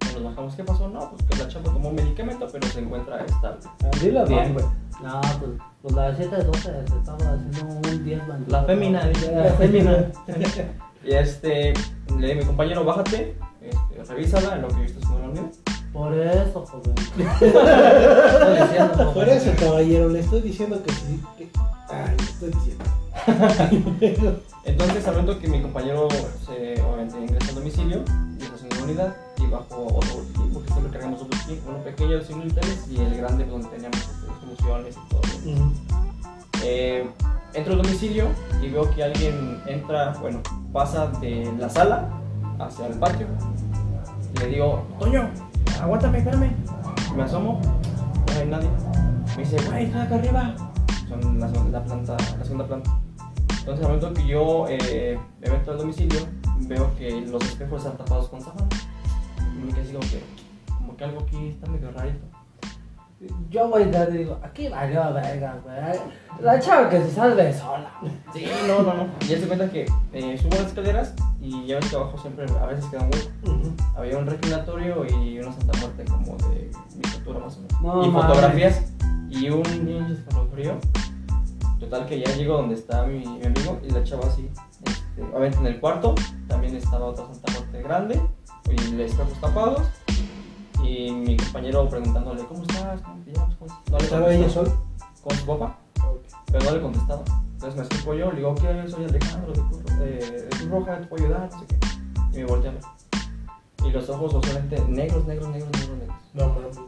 [0.09, 0.87] Y Nos bajamos, ¿qué pasó?
[0.87, 3.59] No, pues que la chava tomó medicamento, pero se encuentra estable.
[3.83, 4.65] Ah, Dilo bien, güey.
[5.03, 8.51] No, pues, pues la 712 se estaba haciendo un 10 bandido.
[8.59, 10.11] La fémina, dice, la fémina.
[11.03, 11.73] Y este,
[12.15, 15.35] le dije a mi compañero, bájate, este, revísala en lo que yo estoy haciendo en
[15.35, 15.70] la.
[15.93, 16.95] Por eso, joven.
[17.17, 21.21] Estoy diciendo, Por eso, caballero, le estoy diciendo que sí.
[21.37, 21.49] Que...
[21.89, 22.85] Ay, le estoy diciendo.
[24.63, 26.07] Entonces, momento que mi compañero
[26.45, 28.03] se, obviamente ingresa al domicilio,
[28.39, 32.19] está haciendo la unidad, y bajo otro botiquín, porque siempre cargamos un botiquín, uno pequeño
[32.19, 35.21] de 100 militares y el grande donde teníamos este, soluciones y todo.
[35.51, 35.71] Ujú.
[36.63, 37.09] Eh,
[37.53, 38.27] entro al domicilio
[38.61, 42.09] y veo que alguien entra, bueno, pasa de la sala
[42.59, 43.27] hacia el patio.
[44.35, 45.29] Y le digo, Toño,
[45.81, 46.51] aguántame, espérame.
[47.15, 47.59] Me asomo,
[48.27, 48.69] no hay nadie.
[49.35, 50.55] Me dice, güey, está acá arriba.
[51.09, 52.99] Son la, la planta, la segunda planta.
[53.59, 56.19] Entonces, al momento que yo eh, me meto al domicilio,
[56.61, 58.67] veo que los espejos están tapados con sábana.
[59.39, 60.21] Y me quedé así como que,
[60.77, 62.40] como que algo aquí está medio rarito.
[63.49, 65.99] Yo voy y digo, aquí valió verga, güey.
[66.39, 67.91] La chava que se salve sola.
[68.33, 69.07] Sí, no, no, no.
[69.21, 72.45] Y ya se cuenta que eh, subo las escaleras y ya ves que abajo siempre
[72.59, 73.07] a veces queda.
[73.43, 73.73] Ujú.
[73.95, 77.81] Había un reclinatorio y una Santa Muerte como de mi estatura más o menos.
[77.81, 78.91] No y fotografías
[79.29, 80.79] y un pinche escalofrío.
[81.79, 84.49] Total que ya llego donde está mi, mi amigo y la chava así.
[84.85, 86.15] Este, obviamente en el cuarto
[86.47, 88.21] también estaba otra Santa Muerte grande
[88.69, 89.81] y los espejos tapados.
[90.83, 93.01] Y mi compañero preguntándole, ¿cómo estás?
[93.01, 93.55] ¿Cómo te llamas?
[93.55, 94.71] ¿Cómo estás?" No le ¿Estaba ella sola?
[95.23, 95.77] Con su papá
[96.51, 97.23] pero no le contestaba.
[97.53, 98.89] Entonces me acerco yo, le digo, ¿qué?
[98.89, 101.75] Soy Alejandro de Cruz, de, Cruz Roja, te puedo ayudar, no sé qué.
[102.33, 102.83] Y me voltea a ver.
[103.85, 106.15] Y los ojos usualmente negros, negros, negros, negros, negros.
[106.33, 106.79] No, mames.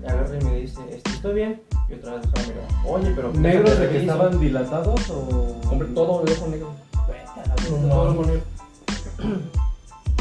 [0.00, 1.62] Me agarra y me dice, este, ¿estoy bien?
[1.88, 2.68] Y otra vez la mirada.
[2.86, 3.32] Oye, pero...
[3.32, 4.12] ¿Negros de que reviso".
[4.12, 5.60] estaban dilatados o.?
[5.68, 6.72] Compré todo el ojo negro.
[6.94, 8.02] No, Todo el no.
[8.02, 8.42] ojo negro.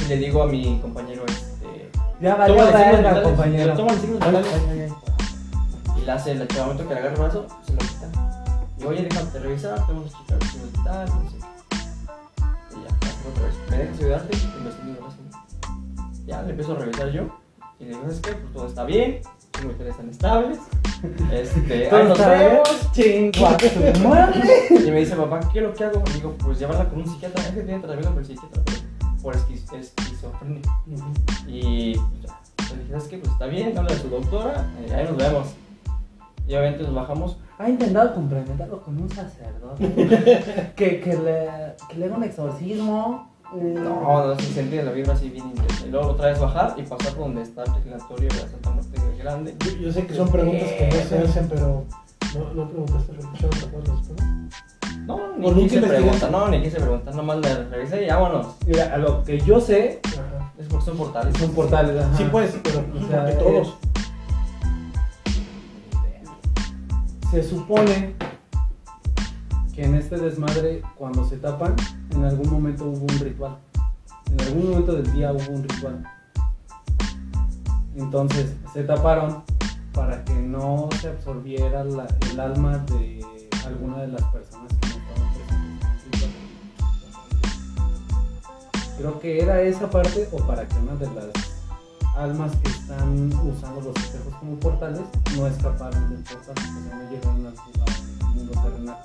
[0.03, 1.50] Y le digo a mi compañero, este...
[2.21, 3.75] Ya valió signos verga, vitales, compañero.
[3.75, 4.47] Signos vitales.
[5.97, 8.11] Y la hace, la chava, al momento que le agarra el brazo, se lo quita.
[8.79, 12.77] Y oye, déjame revisar, te vamos a checar si no tal, no sé qué.
[12.77, 13.55] Y ya, otra vez.
[13.71, 14.37] ¿Me dejas ayudarte?
[14.37, 15.17] Y me estoy viendo el brazo.
[16.27, 17.23] Ya, le empiezo a revisar yo.
[17.79, 18.31] Y le digo, ¿sabes qué?
[18.33, 19.21] Pues todo está bien,
[19.53, 20.59] los militares están estables.
[21.31, 22.91] Este, ahí nos vemos.
[22.91, 24.39] Chingo a tu madre.
[24.69, 26.03] Y me dice, papá, ¿qué es lo que hago?
[26.05, 27.41] Y digo, pues llévala con un psiquiatra.
[27.41, 28.80] Es que tiene tratamiento con el psiquiatra, pero
[29.21, 30.61] por esquiz- esquizofrenia.
[30.87, 31.03] Ujú.
[31.47, 33.17] Y pues, ¿sabes qué?
[33.17, 35.47] Pues está bien, habla de su doctora, eh, ahí nos vemos.
[36.47, 37.37] Y obviamente nos bajamos.
[37.59, 41.47] Ha intentado complementarlo con un sacerdote que, que, le,
[41.89, 43.29] que le haga un exorcismo.
[43.55, 45.85] eh, No, no se sentía la vibra así bien intensa.
[45.85, 48.69] Y luego otra vez bajar y pasar por donde está el reclinatorio de la Santa
[48.71, 49.55] Muerte Grande.
[49.63, 51.85] Yo, yo sé que son preguntas que no se hacen, pero
[52.33, 54.25] no, no preguntaste tapados los espejos.
[55.17, 58.47] No, ¿O ni quise preguntar, no, ni quise preguntar, nomás le revisé y vámonos.
[58.65, 60.53] Mira, a lo que yo sé, Ajá.
[60.59, 61.37] Es porque son portales.
[61.37, 62.03] son portales.
[62.03, 62.17] ajá.
[62.17, 63.73] Sí, pues, pero O sea, porque todos.
[67.31, 68.13] Se supone
[69.73, 71.75] que en este desmadre, cuando se tapan,
[72.11, 73.55] en algún momento hubo un ritual.
[74.31, 76.03] En algún momento del día hubo un ritual.
[77.95, 79.43] Entonces se taparon
[79.93, 83.25] para que no se absorbiera la- el alma de
[83.65, 84.90] alguna de las personas que
[89.01, 91.33] Creo que era esa parte o para que una de las
[92.15, 95.01] almas que están usando los espejos como portales
[95.35, 98.97] no escaparan del portal, o sea, no llegaron al, mundo terrenal.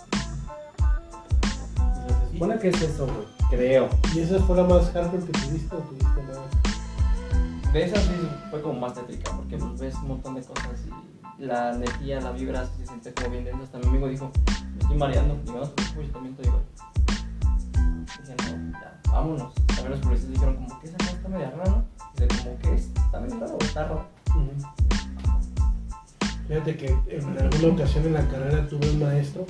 [1.79, 3.27] O sea, se supone que es eso, güey.
[3.49, 3.89] Creo.
[4.15, 7.73] ¿Y esa fue la más hardcore que tuviste o tuviste más?
[7.73, 10.73] De esas sí fue como más tétrica, porque pues ves un montón de cosas
[11.39, 13.63] y la energía, la vibra se siente como bien densa.
[13.63, 14.31] Hasta mi amigo dijo,
[14.75, 15.37] me estoy mareando.
[15.37, 16.63] Te preocupes, yo también estoy igual.
[18.21, 19.55] Dije, no, ya, vámonos.
[19.67, 21.85] También los policías dijeron como que esa cosa está media rara, ¿no?
[22.17, 24.07] Dice, como que es, está medio raro, está raro.
[26.49, 29.45] Fíjate que en alguna ocasión en la carrera tuve un maestro.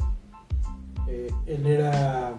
[1.09, 2.33] eh, él era.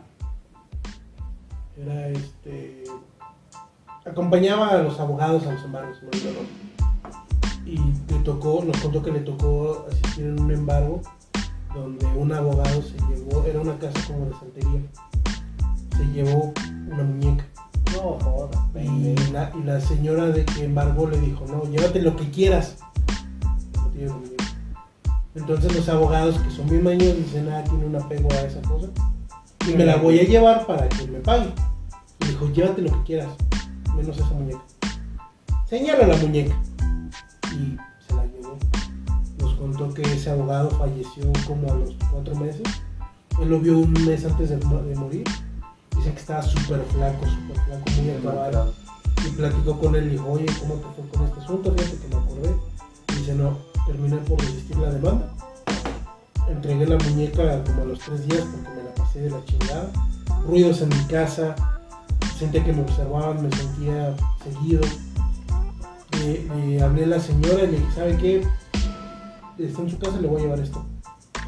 [1.77, 2.83] Era este.
[4.05, 6.21] Acompañaba a los abogados a los embargos, nombre.
[7.65, 11.01] Y le tocó, nos contó que le tocó asistir en un embargo
[11.75, 14.81] donde un abogado se llevó, era una casa como de santería,
[15.97, 16.53] se llevó
[16.91, 17.45] una muñeca.
[17.95, 22.29] No, Y la, y la señora de que embargó le dijo, no, llévate lo que
[22.29, 22.77] quieras.
[25.35, 28.87] Entonces los abogados que son bien mañosos dicen, ah, tiene un apego a esa cosa.
[29.67, 31.51] Y me la voy a llevar para que me pague.
[32.21, 33.29] Y dijo, llévate lo que quieras,
[33.95, 34.61] menos esa muñeca.
[35.67, 36.55] Señala la muñeca.
[37.51, 37.77] Y
[38.07, 38.57] se la llevó.
[39.39, 42.63] Nos contó que ese abogado falleció como a los cuatro meses.
[43.41, 44.57] Él lo vio un mes antes de
[44.95, 45.23] morir.
[46.07, 48.73] Dice que estaba súper flaco, súper flaco, muy acabado.
[49.25, 51.73] Y platicó con él y dijo, oye, ¿cómo te fue con este asunto?
[51.73, 52.55] Fíjate que me acordé.
[53.09, 55.33] Y dice, no, terminé por resistir la demanda.
[56.47, 59.91] Entregué la muñeca como a los tres días porque me la pasé de la chingada.
[60.47, 61.55] Ruidos en mi casa,
[62.39, 64.81] sentía que me observaban, me sentía seguido.
[66.21, 68.47] Le hablé a la señora y le dije, ¿sabe qué?
[69.57, 70.85] Está en su casa, le voy a llevar esto.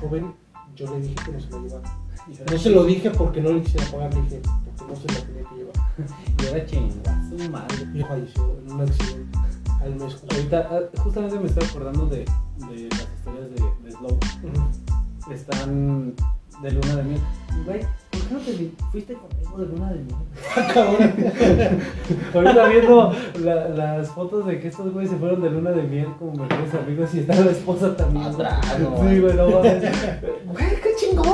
[0.01, 0.35] Joven,
[0.75, 2.08] yo le dije que no se lo llevara.
[2.51, 4.41] No se lo dije porque no le quisiera pagar, le dije,
[4.77, 5.73] porque no se lo tenía que llevar.
[6.39, 7.87] Y era chingazo, madre.
[7.93, 9.37] Y falleció en un accidente
[9.81, 10.23] al mes.
[10.31, 14.19] Ahorita, ah, justamente me estoy acordando de, de las historias de, de Slow.
[15.31, 16.15] Están
[16.61, 17.21] de luna de miel.
[17.59, 20.15] Y, Güey, ¿por qué no te fuiste conmigo de luna de miel?
[20.73, 21.79] Cabrón.
[22.33, 26.07] Ahorita viendo la- las fotos de que estos güeyes se fueron de luna de miel
[26.17, 28.25] como mejores amigos y está la esposa también.
[28.25, 29.83] Atrás, no, Sí, güey, no mames.
[30.45, 31.33] Güey, qué chingón.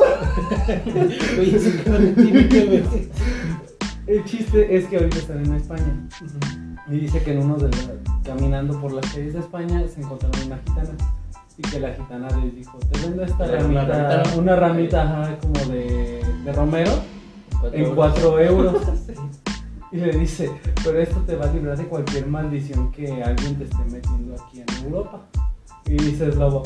[1.86, 2.84] Cabrón tiene que ver.
[4.07, 6.07] El chiste es que ahorita están en España.
[6.88, 10.45] Y dice que en uno de la- caminando por las calles de España se encontraron
[10.47, 10.89] una gitana.
[11.57, 14.41] Y que la gitana les dijo, te vendo esta ramita, ramita, ¿no?
[14.41, 16.91] una ramita ajá, como de, de romero
[17.74, 17.96] en euros.
[17.96, 18.76] 4 euros.
[19.91, 20.52] Y le dice,
[20.84, 24.60] pero esto te va a librar de cualquier maldición que alguien te esté metiendo aquí
[24.60, 25.22] en Europa.
[25.86, 26.64] Y dice el lobo,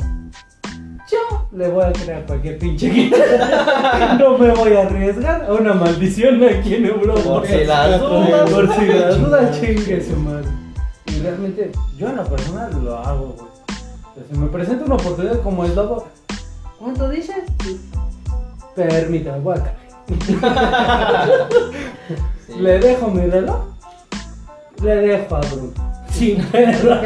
[1.08, 3.12] yo le voy a crear cualquier pinche.
[4.18, 7.22] No me voy a arriesgar a una maldición aquí en Europa.
[7.22, 8.50] Por si las dudas.
[8.50, 9.60] Por si la duda Chingada.
[9.60, 10.48] chingue su madre.
[11.06, 13.50] Y realmente, yo en lo personal lo hago, güey.
[14.28, 16.08] Si me presenta una oportunidad como el lobo,
[16.80, 17.44] ¿cuánto dice?
[18.88, 19.76] Permítame, voy a caer.
[22.46, 22.56] Sí.
[22.58, 23.60] Le dejo mi reloj,
[24.82, 25.72] le dejo a Bruno.
[26.10, 27.00] Sin perro.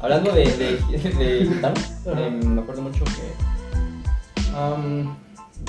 [0.00, 1.74] Hablando de, de, de gitano,
[2.16, 3.42] eh, me acuerdo mucho que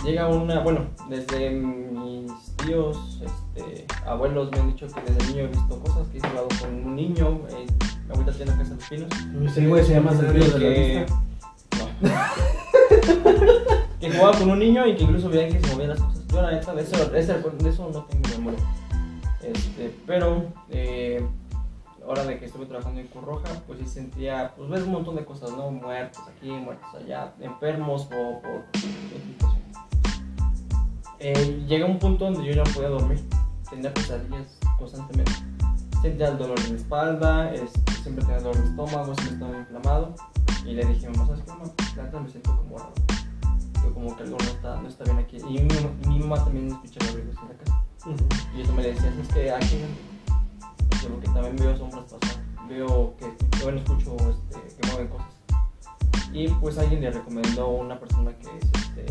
[0.03, 5.47] llega una, bueno, desde mis tíos, este, abuelos me han dicho que desde niño he
[5.47, 7.65] visto cosas, que he jugado con un niño, eh,
[8.05, 10.75] mi abuelita tiene una casa de los pinos, Sí, güey, se llama Sentido de la
[10.75, 11.15] que, Vista.
[13.77, 13.82] no.
[14.03, 16.27] Que jugaba con un niño y que incluso veía que se movían las cosas.
[16.27, 18.59] Yo la de eso, de eso no tengo memoria.
[19.41, 21.25] Este, pero eh,
[22.05, 25.23] ahora de que estuve trabajando en Cruz pues sí sentía, pues ves un montón de
[25.23, 25.71] cosas, ¿no?
[25.71, 28.65] Muertos aquí, muertos allá, enfermos o por
[31.19, 33.23] eh, Llega un punto donde yo ya no podía dormir,
[33.69, 35.31] tenía pesadillas constantemente.
[36.01, 40.15] Sentía el dolor en la espalda, este, siempre tenía dolor de estómago, siempre estaba inflamado.
[40.65, 41.51] Y le dije, mamá, ¿sabes qué,
[42.01, 42.19] mamá?
[42.19, 42.93] Me siento como raro.
[43.83, 45.37] Yo como que algo no está, no está bien aquí.
[45.37, 47.83] Y mi, mamá- mi mamá también escuchaba ruidos en la casa.
[48.55, 49.77] Y eso me decía, es que aquí
[51.01, 55.07] yo lo que también veo sombras pasar, veo que, que bueno, escucho este, que mueven
[55.07, 55.27] cosas.
[56.33, 59.05] Y pues alguien le recomendó a una persona que es este.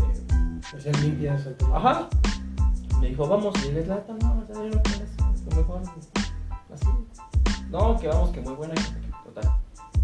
[0.77, 1.47] Hacían limpias.
[1.73, 2.09] Ajá.
[3.01, 5.83] Me dijo, vamos, y les lata, no, o sea, yo no quiero eso, es mejor
[6.73, 6.87] así.
[7.71, 8.75] No, que vamos, que muy buena.
[9.25, 9.51] Total.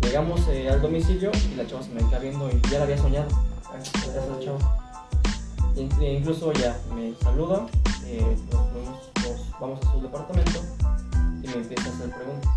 [0.03, 2.99] Llegamos eh, al domicilio y la chava se me queda viendo y ya la había
[2.99, 3.29] soñado.
[3.73, 3.79] A a
[5.77, 7.67] e incluso ya me saluda,
[8.05, 10.61] eh, nos, vamos- nos vamos a su departamento
[11.43, 12.51] y me empieza a hacer preguntas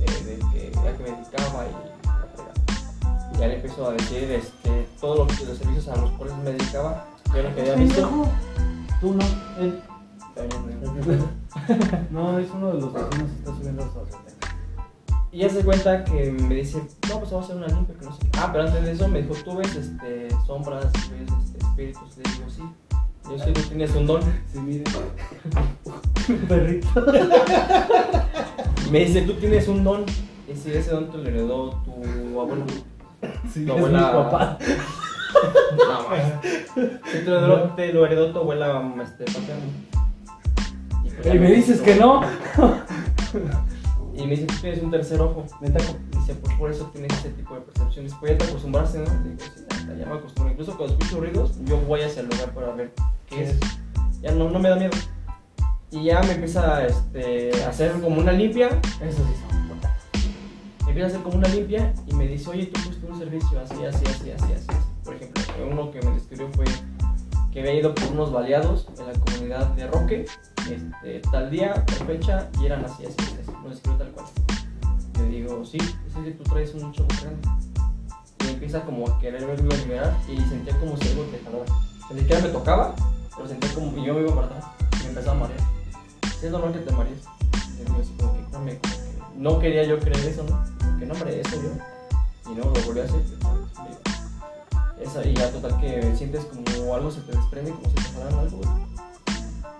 [0.00, 1.72] eh, de que, a qué me dedicaba y
[2.06, 3.38] la fregada.
[3.38, 6.52] Ya le empezó a decir este, todo lo que los servicios a los cuales me
[6.52, 7.04] dedicaba,
[7.34, 8.26] yo lo que había visto.
[9.00, 9.24] Tú no,
[9.60, 9.82] él.
[10.34, 11.28] También,
[12.10, 14.27] No, es uno de los vecinos que está subiendo su azotea.
[15.30, 18.04] Y ya se cuenta que me dice, no, pues vamos a hacer una limpia, que
[18.06, 18.20] no sé.
[18.38, 22.16] Ah, pero antes de eso me dijo, tú ves este, sombras, ves este, espíritus.
[22.16, 22.62] Le digo, sí.
[23.30, 24.22] Yo sé que tú tienes un don.
[24.52, 24.84] Sí, mire.
[26.48, 26.88] Perrito.
[28.90, 30.04] Me dice, tú tienes un don.
[30.50, 32.64] Y si ese don te lo heredó tu abuelo.
[33.52, 34.58] Sí, Tu es mi abuela- papá.
[35.76, 36.06] No.
[36.74, 39.62] Sí, te lo heredó, te lo heredó tu abuela este, paterna.
[41.04, 42.22] Y, pues, Y me dices que no.
[44.18, 45.46] Y me dice, tú tienes un tercer ojo.
[45.60, 45.78] Venta
[46.10, 48.12] Dice, pues por eso tienes ese tipo de percepciones.
[48.18, 49.04] Pues ya te acostumbraste, ¿no?
[49.04, 50.52] Digo, sí, ya, ya me acostumbro.
[50.52, 52.92] Incluso cuando escucho ruidos, yo voy hacia el lugar para ver
[53.28, 53.56] qué es.
[54.20, 54.90] Ya no, no me da miedo.
[55.92, 58.68] Y ya me empieza este, a hacer como una limpia.
[59.00, 59.58] Eso sí son.
[60.84, 63.60] Me empieza a hacer como una limpia y me dice, oye, tú fuiste un servicio
[63.60, 64.66] así, así, así, así, así.
[65.04, 66.64] Por ejemplo, uno que me describió fue
[67.52, 70.26] que había ido por unos baleados en la comunidad de Roque,
[70.70, 73.52] este, tal día, tal fecha, y eran así, así, así, así.
[75.64, 77.48] Sí, es que tú traes un chavo grande.
[78.44, 81.64] Y empieza como a querer verlo liberar y sentía como si algo te jalaba.
[82.10, 82.94] Ni siquiera me tocaba,
[83.36, 85.60] pero sentía como y yo me iba para atrás y me empezaba a marear.
[86.42, 87.26] Es normal que te marees.
[88.00, 88.80] Así como que, como que
[89.36, 90.98] no quería yo creer eso, ¿no?
[90.98, 92.50] Que no, hombre, eso yo.
[92.50, 93.20] Y no, lo volví a hacer.
[95.00, 98.38] Esa, y ya total que sientes como algo se te desprende, como si te jalaran
[98.38, 98.60] algo.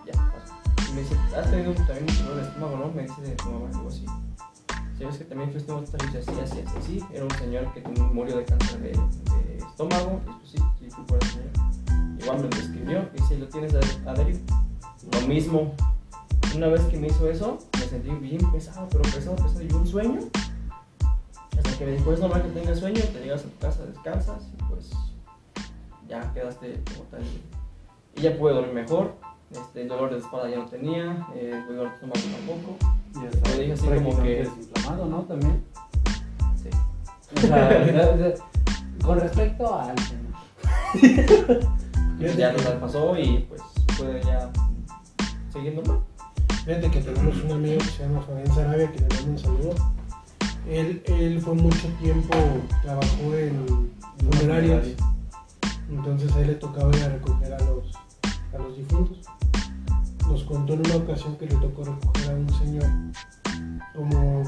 [0.07, 0.61] Ya, pasa.
[0.89, 2.93] Y me dice, ¿has tenido también un dolor de estómago, no?
[2.93, 4.07] Me dice de tu mamá, digo, sí.
[4.99, 7.05] ¿Sabes que también fuiste a un servicio así, así, así, así?
[7.15, 7.81] Era un señor que
[8.13, 8.93] murió de cáncer de,
[9.59, 10.21] estómago.
[10.27, 12.19] Y pues sí, sí, por el señor.
[12.21, 13.09] Igual me lo escribió.
[13.17, 14.41] Y si lo tienes ad- adherido.
[15.13, 15.73] Lo mismo.
[16.57, 19.63] Una vez que me hizo eso, me sentí bien pesado, pero pesado, pesado.
[19.63, 20.21] Y un sueño.
[21.57, 24.49] Hasta que me dijo, es normal que tengas sueño, te llegas a tu casa, descansas
[24.53, 24.91] y pues
[26.09, 27.23] ya quedaste como tal.
[28.17, 29.15] Y ya pude dormir mejor.
[29.51, 32.77] Este, dolor de espalda ya no tenía, eh, dolor de estómago tampoco.
[33.21, 35.23] Y está Lo dije así como que- desinflamado, ¿no?
[35.23, 35.65] También.
[36.63, 36.69] Sí.
[37.37, 38.35] O sea,
[39.05, 40.41] con respecto al tema.
[42.37, 43.63] Ya total pasó y pues
[43.97, 44.51] puede ya
[45.53, 46.01] seguir normal.
[46.65, 49.75] Fíjate que tenemos un amigo que se llama Fabián Sarabia, que le mando un saludo.
[50.69, 52.35] Él, él fue mucho tiempo,
[52.83, 53.91] trabajó en
[54.31, 54.89] funerarias,
[55.89, 57.95] entonces a él le tocaba ir a recoger a los,
[58.55, 59.19] a los difuntos.
[60.29, 62.87] Nos contó en una ocasión que le tocó recoger a un señor
[63.95, 64.43] como...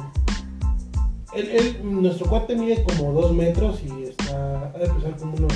[1.34, 5.52] Él, nuestro cuate mide como 2 metros y está, ha de pesar como unos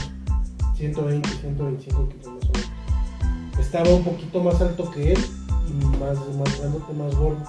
[0.76, 2.44] 120, 125 kilos.
[3.58, 5.18] Estaba un poquito más alto que él
[5.68, 6.60] y más, más
[6.96, 7.42] más gordo.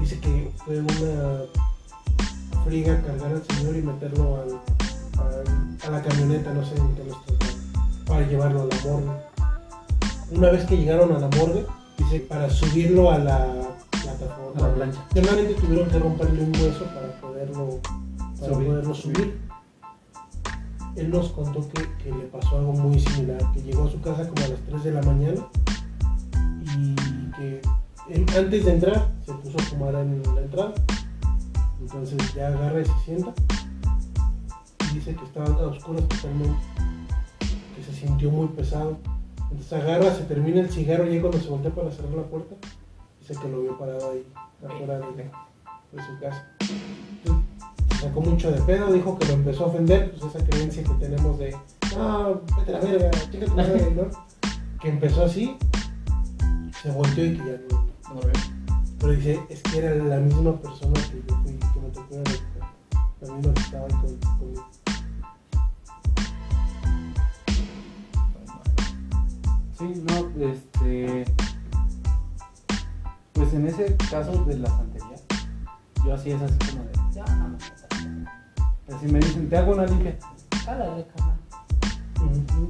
[0.00, 1.42] Dice que fue una
[2.64, 6.74] friga cargar al señor y meterlo a la camioneta, no sé
[8.06, 9.10] para llevarlo a la morgue.
[10.30, 11.66] Una vez que llegaron a la morgue,
[11.98, 13.46] dice para subirlo a la
[13.90, 14.64] plataforma.
[14.64, 15.04] A la plancha.
[15.14, 17.80] Normalmente tuvieron que romperle un hueso para poderlo,
[18.40, 18.68] para Subir.
[18.68, 19.38] poderlo subir.
[20.96, 24.28] Él nos contó que, que le pasó algo muy similar, que llegó a su casa
[24.28, 25.46] como a las 3 de la mañana
[26.62, 26.94] y
[27.32, 27.60] que
[28.08, 30.74] él, antes de entrar se puso a fumar en la entrada.
[31.80, 33.34] Entonces ya agarra y se sienta
[34.90, 36.58] y dice que estaban a oscuras totalmente,
[37.76, 38.96] que se sintió muy pesado.
[39.50, 42.54] Entonces agarra, se termina el cigarro y cuando se voltea para cerrar la puerta,
[43.20, 44.26] dice que lo vio parado ahí
[44.64, 45.30] afuera de,
[45.92, 46.48] de su casa.
[46.60, 47.44] Entonces,
[47.90, 50.94] se sacó mucho de pedo, dijo que lo empezó a ofender, pues esa creencia que
[50.94, 51.56] tenemos de,
[51.96, 54.10] no, vete a la verga, chica tu madre", ¿no?
[54.80, 55.56] Que empezó así,
[56.82, 57.86] se volteó y que ya no.
[58.14, 58.20] No.
[58.98, 62.22] Pero dice, es que era la misma persona que yo fui, que me tocó.
[63.20, 64.68] La misma que estaba con, conmigo.
[69.78, 71.24] Sí, no, este.
[73.32, 75.16] Pues en ese caso de la santería,
[76.04, 76.92] yo así es así como de.
[77.12, 78.96] Ya, no, no, no".
[78.96, 80.16] Así me dicen, te hago una limpia.
[80.64, 81.36] Jálale, carnal.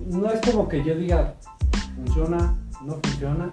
[0.06, 1.34] No es como que yo diga,
[1.94, 2.54] funciona,
[2.84, 3.52] no funciona.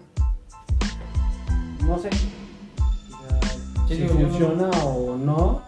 [1.86, 2.10] No sé.
[2.10, 5.62] O sea, Sí, si no- funciona o no,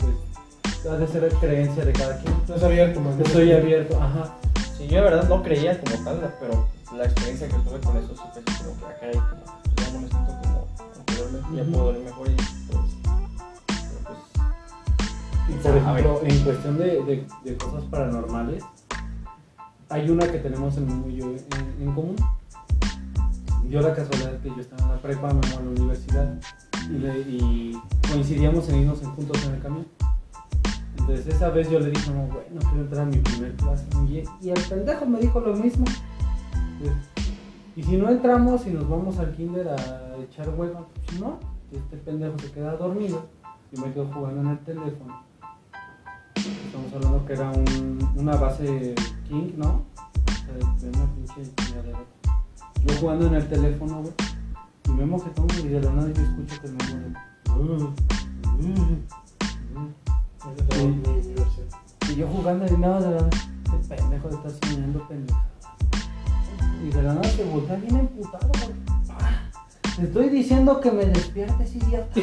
[0.00, 2.34] pues ha de ser creencia de cada quien.
[2.34, 3.18] Estás abierto, man.
[3.24, 4.34] Estoy abierto, ajá.
[4.76, 6.66] Sí, yo de verdad no creía como tal, pero
[6.96, 9.42] la experiencia que tuve con eso sí así como que acá hay como,
[9.74, 10.68] pues ya no me siento como
[10.98, 12.96] anteriormente, ya puedo dormir mejor y todo eso.
[13.66, 18.64] Pero pues, Y por ejemplo, en cuestión de, de- de cosas paranormales,
[19.90, 22.16] hay una que tenemos en, Memo y yo en, en común.
[23.70, 26.34] Yo la casualidad que yo estaba en la prepa, me a la universidad
[26.90, 29.86] y, le- y coincidíamos en irnos en juntos en el camión.
[31.06, 33.84] Entonces esa vez yo le dije, no, bueno, quiero entrar a mi primer clase.
[34.08, 35.84] Y, el pendejo me dijo lo mismo.
[37.76, 41.40] Y si no entramos y nos vamos al kinder a echar hueva, pues no,
[41.70, 43.26] este pendejo se queda dormido
[43.70, 45.22] y me quedo jugando en el teléfono.
[46.36, 48.94] Estamos hablando que era un, una base
[49.28, 49.84] King, ¿no?
[50.24, 51.52] O sea, una pinche.
[52.86, 54.14] Yo jugando en el teléfono, güey.
[54.86, 56.68] Y me mojetón, güey, y de la nada yo escucho que
[62.88, 63.30] la nada,
[63.80, 65.46] este pendejo de estar soñando pendejadas.
[66.84, 68.74] Y de la nada se voltea bien emputado, güey.
[69.08, 69.50] Ah,
[69.96, 72.20] Te estoy diciendo que me despiertes, idiota.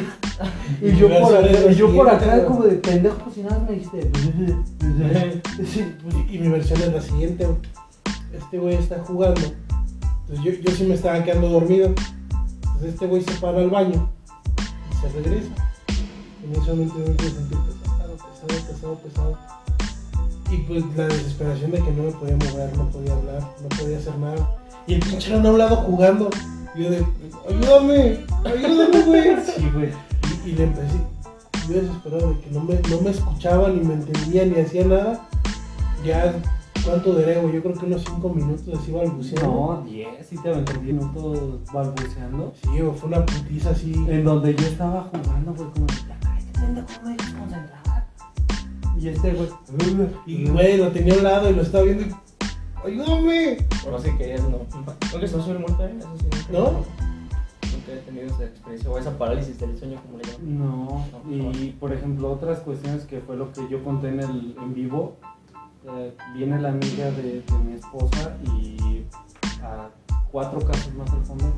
[0.80, 3.72] Y Y yo por acá, y yo por como de pendejo, pues si nada me
[3.72, 4.10] dijiste.
[5.66, 7.46] Sí, pues, Y, mi versión es la siguiente.
[8.32, 9.40] Este güey está jugando.
[10.28, 11.88] Entonces yo, yo sí me estaba quedando dormido.
[11.88, 14.08] Entonces este güey se para al baño
[14.90, 15.50] y se regresa.
[16.44, 19.61] En yo me empiezo a sentir pesado, pesado, pesado, pesado.
[20.52, 23.96] Y pues la desesperación de que no me podía mover, no podía hablar, no podía
[23.96, 24.56] hacer nada.
[24.86, 26.28] Y el pinche era a un lado jugando.
[26.74, 27.06] Y yo de,
[27.48, 29.22] ayúdame, ayúdame, güey.
[29.56, 29.88] Sí, güey.
[30.44, 30.98] Y, y le empecé,
[31.68, 35.26] yo desesperado de que no me, no me escuchaba, ni me entendía, ni hacía nada.
[36.04, 36.34] Ya,
[36.84, 37.54] ¿cuánto duré, güey?
[37.54, 39.46] Yo creo que unos 5 minutos así balbuceando.
[39.46, 42.52] No, 10, sí te aventé 10 minutos balbuceando.
[42.62, 43.94] Sí, güey, fue una putiza así.
[44.06, 47.81] En donde yo estaba jugando, güey, como ya cállate, pendejo, no me dejes concentrar.
[49.02, 49.48] Y este, güey,
[50.26, 53.66] Y, güey, lo tenía a un lado y lo estaba viendo y, ayúdame.
[53.82, 54.58] Pero sí que es, no.
[55.12, 55.94] Nunca sube el muerto, ¿eh?
[55.98, 56.52] Eso sí, nunca.
[56.52, 56.70] ¿No?
[56.70, 60.58] Nunca he tenido esa experiencia o esa parálisis del sueño, como le llaman.
[60.58, 64.56] No, No, y por ejemplo, otras cuestiones que fue lo que yo conté en el
[64.56, 65.16] en vivo,
[65.84, 69.04] eh, viene la amiga de, de mi esposa y
[69.64, 69.88] a
[70.30, 71.52] cuatro casas más al fondo,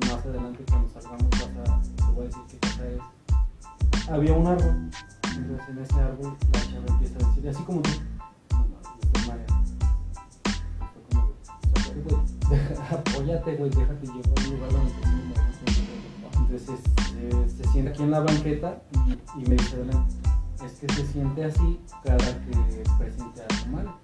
[0.00, 4.46] más adelante cuando salgamos vas a, te voy a decir qué casa es, había un
[4.46, 4.90] árbol,
[5.36, 7.90] entonces en ese árbol la chava empieza a decir, así como tú,
[8.50, 9.62] no mames, estoy mareada.
[10.92, 15.02] Fue como de, "Socorro, güey, deja- apóyate, güey, déjate llevar a un lugar donde te
[15.08, 15.44] sientas,
[16.22, 16.40] ¿no?".
[16.40, 16.80] Entonces
[17.16, 19.76] eh, se sienta aquí en la banqueta y, y me dice,
[20.64, 23.94] es que se siente así cada que presente algo malo.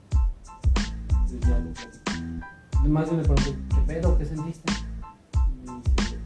[1.11, 1.73] Entonces ya le.
[2.85, 4.17] Y Más bien le pregunto, ¿qué pedo?
[4.19, 4.73] ¿Qué sentiste?
[5.35, 6.19] Y me dice,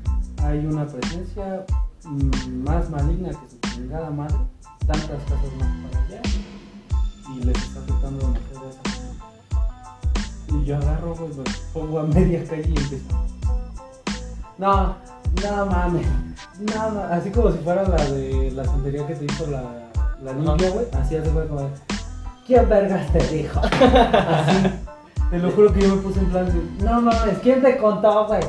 [0.42, 1.64] hay una presencia
[2.04, 4.36] mm, más maligna que su chingada madre,
[4.90, 6.22] tantas casas más para allá,
[7.32, 8.80] y les está afectando demasiado esa.
[10.48, 13.24] Y yo agarro, güey, lo pongo a media calle y empiezo.
[14.58, 14.96] No,
[15.42, 16.06] no mames.
[16.58, 19.62] No, no, así como si fuera la de la santería que te hizo la,
[20.22, 20.86] la limpia, güey.
[21.00, 21.70] Así hace fue como
[22.46, 23.60] ¿Quién vergas te dijo?
[23.62, 24.70] Así.
[25.30, 28.26] Te lo juro que yo me puse en plan de, no mames, ¿quién te contó,
[28.26, 28.42] güey?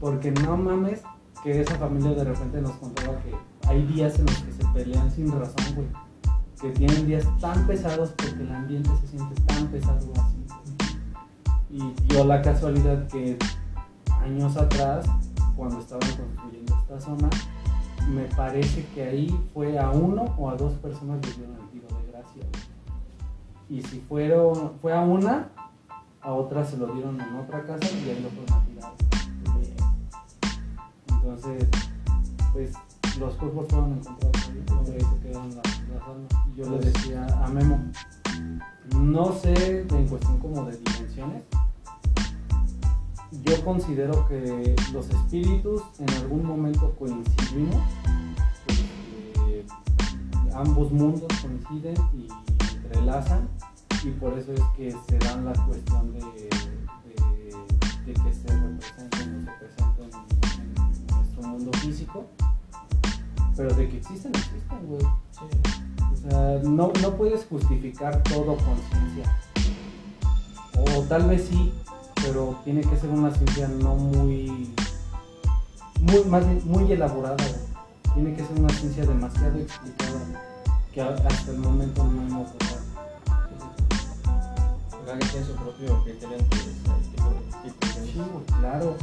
[0.00, 1.00] Porque no mames
[1.44, 5.10] que esa familia de repente nos contaba que hay días en los que se pelean
[5.10, 5.88] sin razón, güey.
[6.60, 10.44] Que tienen días tan pesados porque el ambiente se siente tan pesado así.
[11.70, 13.36] Y dio la casualidad que
[14.22, 15.06] años atrás,
[15.56, 17.28] cuando estaban construyendo esta zona,
[18.08, 21.88] me parece que ahí fue a uno o a dos personas les dieron el tiro
[21.88, 22.42] de gracia.
[23.68, 25.48] Y si fueron, fue a una,
[26.20, 28.92] a otra se lo dieron en otra casa y ahí lo fueron a tirar.
[31.08, 31.68] Entonces,
[32.52, 32.74] pues
[33.18, 36.32] los cuerpos fueron encontrados ahí, donde se quedaron las, las almas.
[36.52, 37.78] Y yo le decía a Memo,
[38.96, 41.42] no sé en cuestión como de dimensiones,
[43.42, 47.76] yo considero que los espíritus en algún momento coincidimos,
[49.48, 49.66] eh,
[50.54, 52.28] ambos mundos coinciden y
[52.76, 53.48] entrelazan
[54.04, 56.50] y por eso es que se dan la cuestión de, de-
[58.06, 62.26] de que se representen o se presenten en, en nuestro mundo físico,
[63.56, 65.04] pero de que existen, existen, güey.
[65.04, 69.38] O sea, no, no puedes justificar todo con ciencia.
[70.96, 71.72] O tal vez sí,
[72.22, 74.72] pero tiene que ser una ciencia no muy,
[76.00, 77.36] muy, más muy elaborada.
[77.36, 77.74] güey.
[78.14, 80.54] Tiene que ser una ciencia demasiado explicada
[80.92, 82.84] que hasta el momento no hemos logrado.
[85.04, 86.70] Cada quien tiene su propio criterio ante ese
[87.10, 88.06] tipo de.
[88.06, 88.20] Sí,
[88.60, 88.96] claro.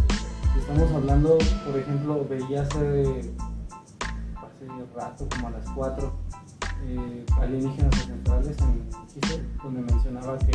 [0.57, 3.33] Estamos hablando, por ejemplo, veía hace,
[4.69, 6.13] hace rato, como a las 4,
[6.83, 10.51] eh, alienígenas ancestrales en donde mencionaba que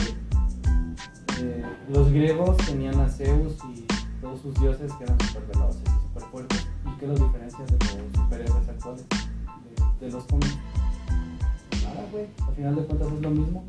[1.41, 3.87] eh, los griegos tenían a Zeus y
[4.21, 7.73] todos sus dioses que eran súper veloces y súper fuertes, y que los diferencia de
[7.73, 10.59] los superhéroes actuales, de, de los cómics.
[11.83, 13.65] Nada, güey, al final de cuentas es lo mismo.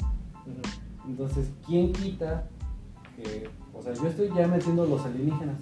[1.08, 2.48] Entonces, ¿quién quita
[3.16, 5.58] que, o sea, yo estoy ya metiendo los alienígenas,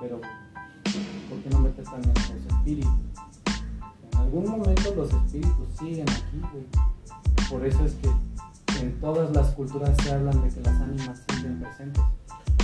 [0.00, 0.20] pero
[1.28, 3.09] ¿por qué no meter también los espíritus?
[4.32, 6.64] En algún momento los espíritus siguen aquí, güey.
[7.50, 8.08] Por eso es que
[8.80, 12.02] en todas las culturas se hablan de que las ánimas siguen presentes.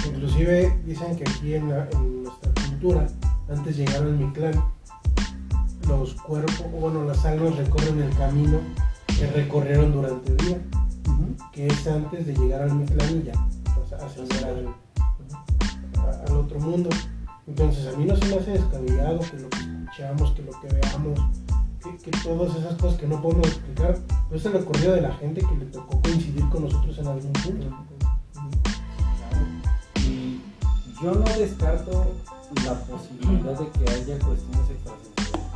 [0.07, 3.07] Inclusive dicen que aquí en, la- en nuestra cultura,
[3.51, 4.63] antes de llegar al Mictlán,
[5.89, 8.61] los cuerpos, o bueno, las almas recorren el camino
[9.19, 10.59] que recorrieron durante el día,
[11.53, 13.33] que es antes de llegar al Mictlán y ya,
[13.75, 14.69] pues, ascender al,
[16.07, 16.91] a- al otro mundo.
[17.49, 20.67] Entonces a mí no se me hace descabellado que lo que escuchamos, que lo que
[20.69, 21.21] veamos,
[22.03, 25.41] que, todas esas cosas que no podemos explicar, pues es el recorrido de la gente
[25.41, 27.67] que le tocó coincidir con nosotros en algún punto.
[30.01, 30.41] Y
[31.03, 32.13] yo no descarto
[32.65, 35.47] la posibilidad de que haya cuestiones extrasensoriales.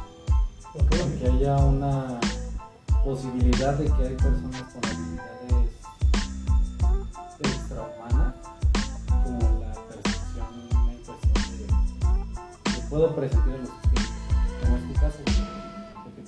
[0.74, 0.90] Ok.
[1.18, 2.20] Que haya una
[3.04, 5.70] posibilidad de que hay personas con habilidades
[7.40, 8.34] extrahumanas,
[9.24, 10.48] como la percepción
[10.90, 14.10] en cuestión de que puedo presentir a los espíritus,
[14.62, 15.29] como es tu caso,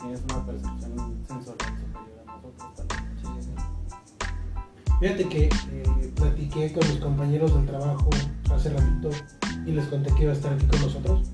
[0.03, 2.86] tienes una percepción sensorial superior a nosotros.
[5.00, 8.11] Fíjate que eh, platiqué con mis compañeros del trabajo
[8.53, 9.11] hace ratito
[9.64, 11.30] y les conté que iba a estar aquí con nosotros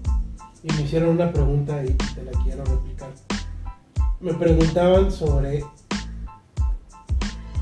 [0.62, 3.10] y me hicieron una pregunta y te la quiero replicar.
[4.20, 5.64] Me preguntaban sobre...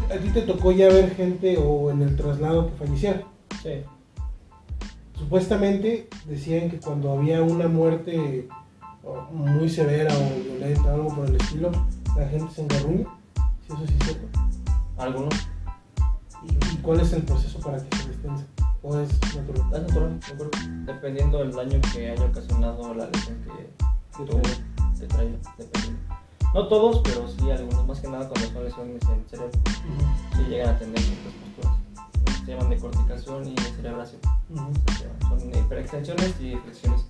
[0.09, 3.25] ¿A ti te tocó ya ver gente o en el traslado que fallecieron?
[3.63, 3.83] Sí.
[5.19, 8.49] Supuestamente decían que cuando había una muerte
[9.31, 11.71] muy severa o violenta o algo por el estilo,
[12.17, 13.07] la gente se engarruña.
[13.67, 14.39] Si eso sí cierto.
[14.99, 15.35] Algunos.
[16.43, 18.47] ¿Y, y cuál es el proceso para que se destense?
[18.83, 19.73] ¿O es natural?
[19.73, 20.51] Es natural, yo creo.
[20.87, 23.87] Dependiendo del daño que haya ocasionado la lesión que
[24.17, 24.41] ¿Qué tú
[24.99, 25.37] te traiga.
[25.59, 26.01] Dependiendo.
[26.55, 27.87] No todos, pero sí algunos.
[27.87, 29.61] Más que nada cuando son lesiones en el cerebro.
[30.37, 32.45] Sí llegan a tener ciertas posturas.
[32.45, 34.21] Se llaman decorticación y cerebración.
[34.97, 35.41] Se llaman.
[35.41, 37.07] Son hiperextensiones y flexiones.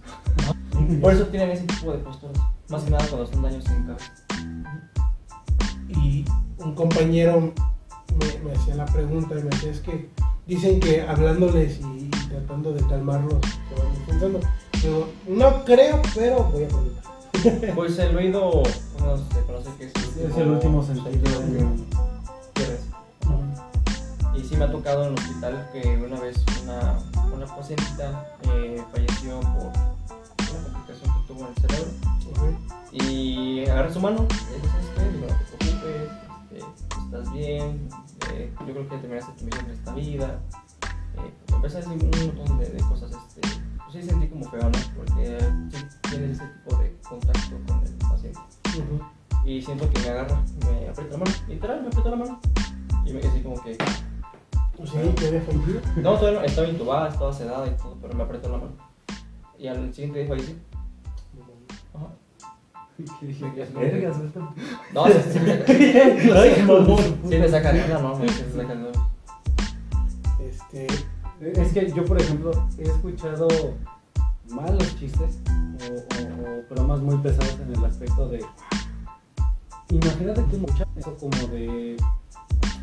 [1.01, 2.37] Por eso tienen ese tipo de posturas.
[2.69, 4.13] Más que nada cuando son daños en cabeza.
[5.89, 6.25] Y
[6.59, 7.53] un compañero
[8.19, 10.11] me, me hacía la pregunta y me decía, es que
[10.47, 14.41] dicen que hablándoles y, tratando de calmarlos se van pensando.
[14.83, 17.75] Digo, no creo, pero voy a preguntar.
[17.75, 18.63] Pues el oído,
[19.01, 21.23] no se conoce que es Es el último sentido.
[22.55, 22.87] Pierdes.
[24.35, 26.99] Y sí me ha tocado en el hospital que una vez una,
[27.35, 29.96] una pacientita eh, falleció por
[31.45, 31.91] el cerebro.
[32.93, 36.11] Y agarré su mano, no te preocupes,
[36.51, 36.65] este,
[37.05, 37.89] estás bien,
[38.33, 40.41] eh, yo creo que terminaste tu misión en esta vida.
[41.17, 43.41] Eh, a decir un montón de, de cosas, este,
[43.85, 44.79] pues sí sentí como feo, ¿no?
[44.97, 45.39] Porque
[45.73, 48.41] sí tienes ese tipo de contacto con el paciente.
[49.45, 52.41] Y siento que me agarra, me aprieta la mano, literal, me aprieta la mano.
[53.05, 53.77] Y me quedé así como que,
[56.03, 58.73] no, todavía no, estaba intubada, estaba sedada y todo, pero me apretó la mano.
[59.59, 60.57] Y al siguiente día fallecí.
[60.75, 60.76] Ajá.
[64.93, 65.53] No, sí, me
[66.33, 66.99] Ay, mamón.
[67.29, 68.91] sí me saca de onda, no, me sí me onda.
[70.41, 70.87] Este,
[71.61, 73.49] Es que yo, por ejemplo, he escuchado
[74.49, 78.45] malos chistes o, o- o bromas muy pesadas en el aspecto de.
[79.91, 81.97] Imagínate que mucha eso como de.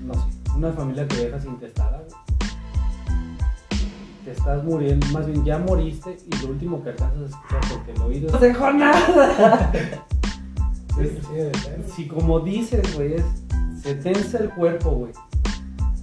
[0.03, 0.21] No sé,
[0.55, 2.01] una familia que dejas intestada.
[4.25, 7.91] Te estás muriendo, más bien ya moriste y lo último que alcanzas a escuchar porque
[7.91, 8.31] el oído.
[8.31, 9.71] ¡No dejó nada!
[10.99, 13.23] Es- si como dices, güey, es,
[13.81, 15.11] se tensa el cuerpo, güey.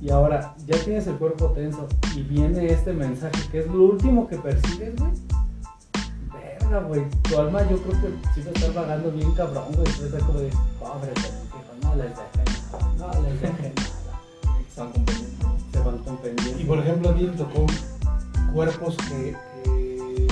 [0.03, 4.27] Y ahora ya tienes el cuerpo tenso y viene este mensaje que es lo último
[4.27, 5.13] que persigues, güey.
[6.33, 7.03] Verga, güey.
[7.23, 9.87] Tu alma yo creo que sí va a estar vagando bien cabrón, güey.
[9.89, 10.51] Estar como de,
[10.81, 13.91] pobre pendejo, no les dejen nada, no les dejen nada.
[14.75, 14.93] Se van.
[15.73, 16.63] Se con pendiente.
[16.63, 17.67] Y por ejemplo, a ti te tocó
[18.53, 20.27] cuerpos que, que,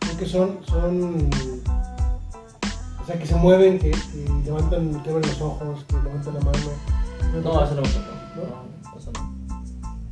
[0.00, 1.30] creo que son, son,
[3.02, 6.40] o sea, que se mueven, que, que levantan, que abren los ojos, que levantan la
[6.40, 6.58] mano.
[7.42, 7.88] No, eso no me.
[7.88, 8.44] ¿No?
[8.90, 9.32] No, eso no.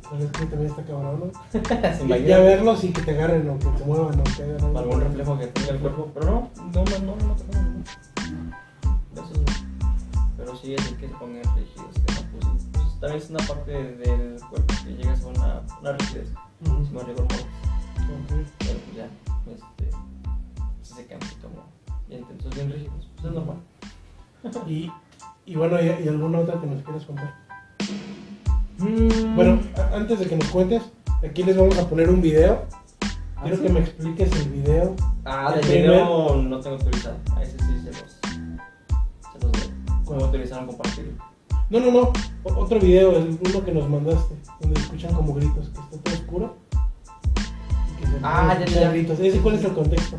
[0.09, 2.17] Pero es que también está cabrón, ¿no?
[2.27, 4.79] Ya verlos y que te agarren o que te muevan o que hagan algo.
[4.79, 9.21] algún reflejo que tenga el cuerpo, pero no, no, no, no, no no.
[9.21, 9.33] Eso.
[10.37, 12.65] Pero sí es el que se pongan rígidos, que no, pues.
[12.73, 16.29] Pues también es una parte del cuerpo que llega a una, una rigidez,
[16.67, 17.41] No rigor mortis.
[17.41, 18.47] Ok.
[18.59, 19.05] Pero pues ya,
[19.51, 19.97] este,
[20.83, 21.63] sí se quedan así como
[22.07, 23.57] bien tensos, bien rígidos, pues es normal.
[24.67, 24.91] Y,
[25.45, 27.33] y bueno, ¿y, y alguna otra que nos quieras contar?
[28.79, 29.35] Mm.
[29.35, 29.59] Bueno,
[29.93, 30.83] antes de que nos cuentes,
[31.23, 32.65] aquí les vamos a poner un video.
[33.35, 33.63] ¿Ah, Quiero sí?
[33.63, 34.95] que me expliques el video.
[35.25, 37.17] Ah, el del video no tengo autorizado.
[37.35, 38.19] A ese sí se los.
[39.31, 39.71] Se los doy.
[40.05, 41.30] ¿Cómo autorizaron compartirlo?
[41.71, 41.99] No, no, no.
[42.43, 46.13] O- otro video, el uno que nos mandaste, donde escuchan como gritos, que está todo
[46.13, 46.55] oscuro.
[47.97, 49.19] Y que se Ah, ya, gritos.
[49.19, 50.17] ¿Ese cuál es el contexto?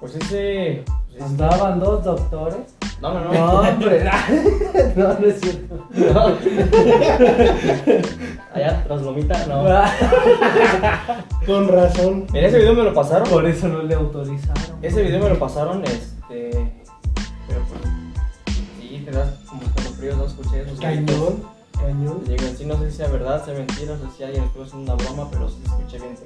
[0.00, 0.82] Pues ese.
[0.86, 3.32] pues, es- Andaban dos doctores No, no, no.
[3.32, 4.04] No, hombre.
[4.96, 5.86] No, no es cierto.
[5.94, 6.26] No.
[8.54, 9.64] Allá tras Lomita, no.
[11.46, 12.26] Con razón.
[12.32, 13.28] Mira, ese video me lo pasaron.
[13.28, 14.78] Por eso no le autorizaron.
[14.82, 16.50] Ese video me lo pasaron, este.
[17.48, 17.80] Pero pues.
[18.80, 19.28] Sí, te das
[20.04, 20.80] escalofríos, no escuché esos.
[20.80, 21.42] Cañón.
[21.72, 22.24] Cañón.
[22.24, 24.94] Llegan, sí, no sé si sea verdad, sea mentira, no sé si alguien estuvo haciendo
[24.94, 26.16] una broma, pero sí escuché bien.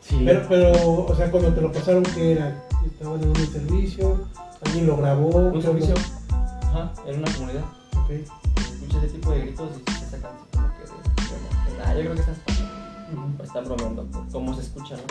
[0.00, 0.22] Sí.
[0.24, 0.72] Pero, pero,
[1.04, 2.64] o sea, cuando te lo pasaron, ¿qué era?
[2.86, 4.26] ¿Estaban en un servicio?
[4.64, 5.28] ¿Alguien lo grabó?
[5.28, 5.94] Un servicio,
[6.62, 7.64] ajá, en una comunidad.
[7.96, 8.10] Ok.
[8.10, 10.84] Escuché ese tipo de gritos y se sacan así como que.
[11.28, 12.36] Bueno, que nada, yo creo que están,
[13.12, 13.42] Ujú.
[13.42, 15.02] están bromeando cómo se escucha, ¿no?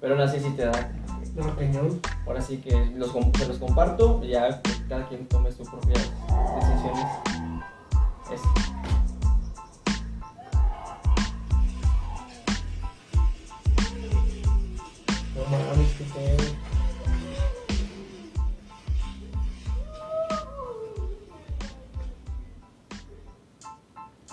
[0.00, 0.92] Pero aún así sí te da.
[1.36, 2.00] No, cañón.
[2.26, 6.10] Ahora sí que los, se los comparto, y ya cada quien tome sus propias
[6.60, 7.41] decisiones.
[8.32, 8.40] Es,
[15.34, 16.52] No mames, qué pedo.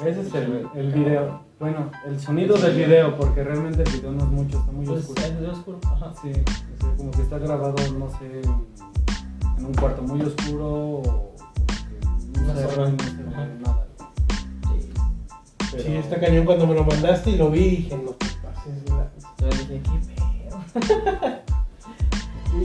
[0.06, 1.42] Ese es el, el video.
[1.60, 5.00] Bueno, el sonido del video, porque realmente el video no es mucho, está muy pues,
[5.10, 5.22] oscuro.
[5.22, 5.80] es oscuro.
[5.86, 6.14] Ajá.
[6.22, 11.36] Sí, o sea, como que está grabado, no sé, en- un cuarto muy oscuro o
[12.34, 12.54] que no Una
[15.72, 18.26] Pero- Sí, está cañón cuando me lo mandaste y lo vi y dije, no te
[18.42, 21.40] pases dije, qué pedo.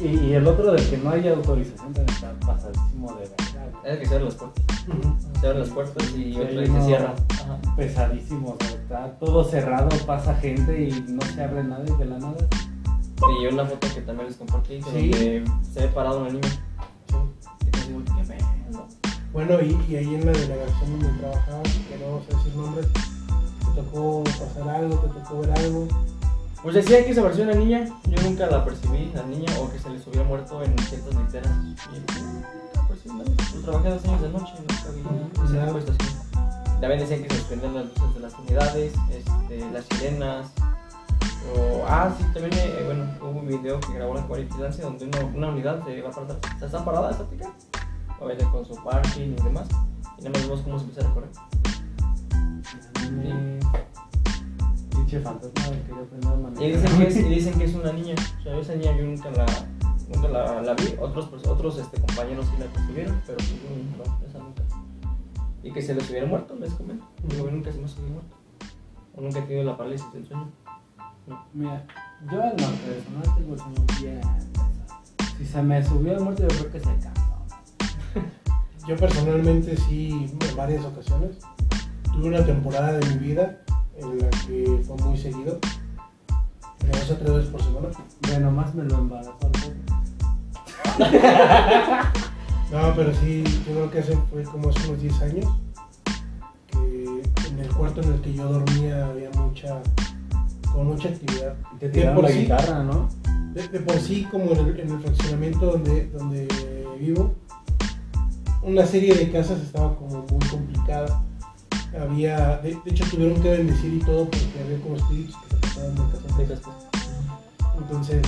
[0.03, 3.85] Y, y el otro del que no haya autorización también está pasadísimo de verdad.
[3.85, 4.65] Es que se abren las puertas.
[5.41, 6.81] Se abren las puertas y Sí, otra vez no.
[6.81, 7.15] se cierran.
[7.35, 7.59] Ajá.
[7.77, 12.05] Pesadísimo, o sea, está todo cerrado, pasa gente y no se abre nada y de
[12.07, 12.37] la nada.
[13.43, 15.11] Y una foto que también les compartí, que Sí.
[15.11, 16.49] donde se ve parado una niña.
[19.35, 23.83] Bueno, y, y ahí en la delegación donde trabajaba, que no a decir nombres, te
[23.83, 25.89] tocó pasar algo, te tocó ver algo.
[26.63, 29.81] Pues decía que se apareció una niña, yo nunca la percibí, la niña, o que
[29.81, 31.51] se les hubiera muerto en ciertas literas.
[31.65, 33.31] Y yo, nunca percibí nada.
[33.37, 36.25] Pues trabajé dos años de noche, nunca vi manifestación.
[36.81, 40.47] También decían que se prendían las luces de las unidades, este, las sirenas.
[41.57, 45.25] O, ah, sí, también, eh, bueno, hubo un video que grabó la cualificancia donde una,
[45.25, 46.55] una unidad se va para atrás.
[46.55, 47.51] O sea, están paradas, estáticas,
[48.21, 49.69] obviamente con su parking y demás.
[50.19, 51.31] Y nada más vemos cómo se empieza a recorrer.
[54.91, 56.63] Pinche fantasma del que yo aprendí a manejar.
[56.63, 58.15] Y dicen que es, y dicen que es una niña.
[58.41, 59.47] O sea, esa niña yo nunca la,
[60.13, 60.95] nunca la, la vi.
[61.01, 64.63] Otros, pues, otros este, compañeros sí la percibieron, pero pues, yo no, esa nunca.
[65.63, 67.07] Y que se les hubiera muerto, les comento.
[67.25, 68.37] Digo, nunca se me hubiera muerto.
[69.17, 70.51] O nunca he tenido la parálisis del sueño.
[71.55, 71.87] Mira,
[72.31, 74.21] yo en lo personal tengo el sueño bien.
[75.39, 77.24] Si se me subió el muerto, yo creo que se cansó.
[78.87, 80.11] Yo personalmente sí,
[80.41, 81.39] en varias ocasiones,
[82.13, 83.59] tuve una temporada de mi vida
[83.99, 85.59] en la que fue muy seguido,
[86.81, 87.89] de dos a tres veces por semana.
[88.29, 89.39] De nomás me lo embarazó.
[92.73, 95.47] No, pero sí, yo creo que hace, fue como hace unos 10 años,
[96.67, 99.81] que en el cuarto en el que yo dormía había mucha,
[100.73, 101.55] con mucha actividad.
[101.77, 103.09] Y te tiraron por la sí- guitarra, ¿no?
[103.53, 106.49] De, de por sí, como en el, en el fraccionamiento donde, donde
[106.99, 107.35] vivo,
[108.65, 111.23] una serie de casas estaba como muy complicada.
[112.01, 115.95] Había, de, hecho tuvieron que bendecir y todo porque había como espíritus que se pasaban
[115.95, 116.71] de casa en casa.
[117.79, 118.23] Entonces,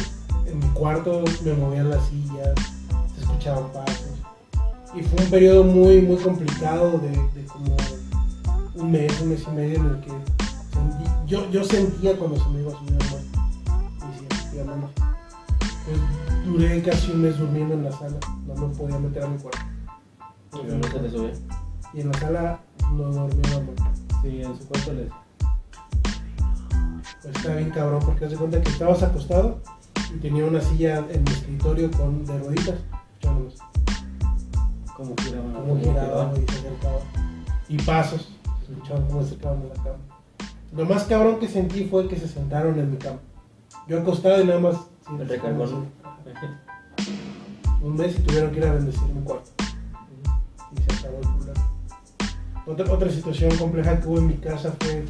[0.47, 2.55] en mi cuarto me movían las sillas,
[3.15, 4.13] se escuchaban pasos.
[4.95, 7.77] Y fue un periodo muy, muy complicado de, como
[8.75, 12.49] un mes, un mes y medio en el que sentí- yo, yo sentía cuando se
[12.51, 13.41] me iba a subir el muerto.
[14.01, 15.03] Y efectivamente.
[15.87, 15.99] Pues,
[16.47, 18.17] duré casi un mes durmiendo en la sala,
[18.47, 19.61] no me podía meter a mi cuarto.
[20.63, 21.33] Y no se te sube.
[21.95, 22.61] Y en la sala
[22.93, 23.85] no dormía muerto.
[24.23, 25.09] Sí, en su cuarto les.
[27.23, 29.59] Pues estaba bien cabrón porque haz de cuenta que estabas acostado
[30.15, 32.77] y tenía una silla en mi escritorio con de rueditas.
[33.15, 33.55] escuchándonos.
[34.97, 35.53] Como giraban.
[35.53, 36.33] Cómo Como giraba giraba.
[36.39, 36.99] y se acercaba.
[37.69, 38.29] Y pasos,
[38.63, 39.97] escuchaban cómo se acercaban de la cama.
[40.77, 43.19] Lo más cabrón que sentí fue que se sentaron en mi cama.
[43.89, 44.77] Yo acostado y nada más.
[45.07, 45.69] sí, El recargón.
[45.69, 46.47] sí.
[47.83, 49.51] Un mes y tuvieron que ir a bendecir mi cuarto.
[50.77, 51.29] Y se acabó el
[52.67, 52.93] problema.
[52.93, 55.05] Otra, situación compleja que hubo en mi casa fue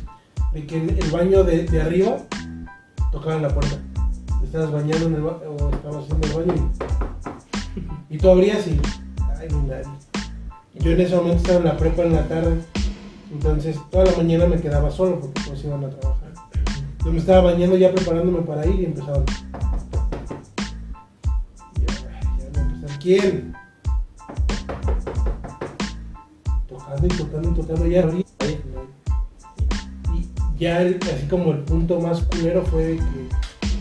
[0.66, 2.18] que el baño de, arriba
[3.12, 3.76] tocaban la puerta.
[4.44, 6.70] Estabas bañando en el ba- o estabas haciendo el baño
[8.10, 8.80] y, y tú abrías y.
[9.38, 9.48] Ay.
[10.74, 12.60] Yo en ese momento estaba en la prepa en la tarde,
[13.32, 16.32] entonces toda la mañana me quedaba solo porque todos iban a trabajar.
[17.04, 19.24] Yo me estaba bañando ya preparándome para ir y empezaban.
[23.00, 23.54] ¿Quién?
[26.96, 28.00] Tocando y tocando y tocando ya
[30.14, 33.28] Y ya el- así como el punto más culero fue de que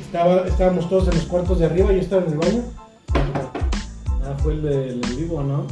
[0.06, 2.64] estaba, estábamos todos en los cuartos de arriba, yo estaba en el baño.
[4.24, 5.66] Ah, fue el del vivo, ¿no?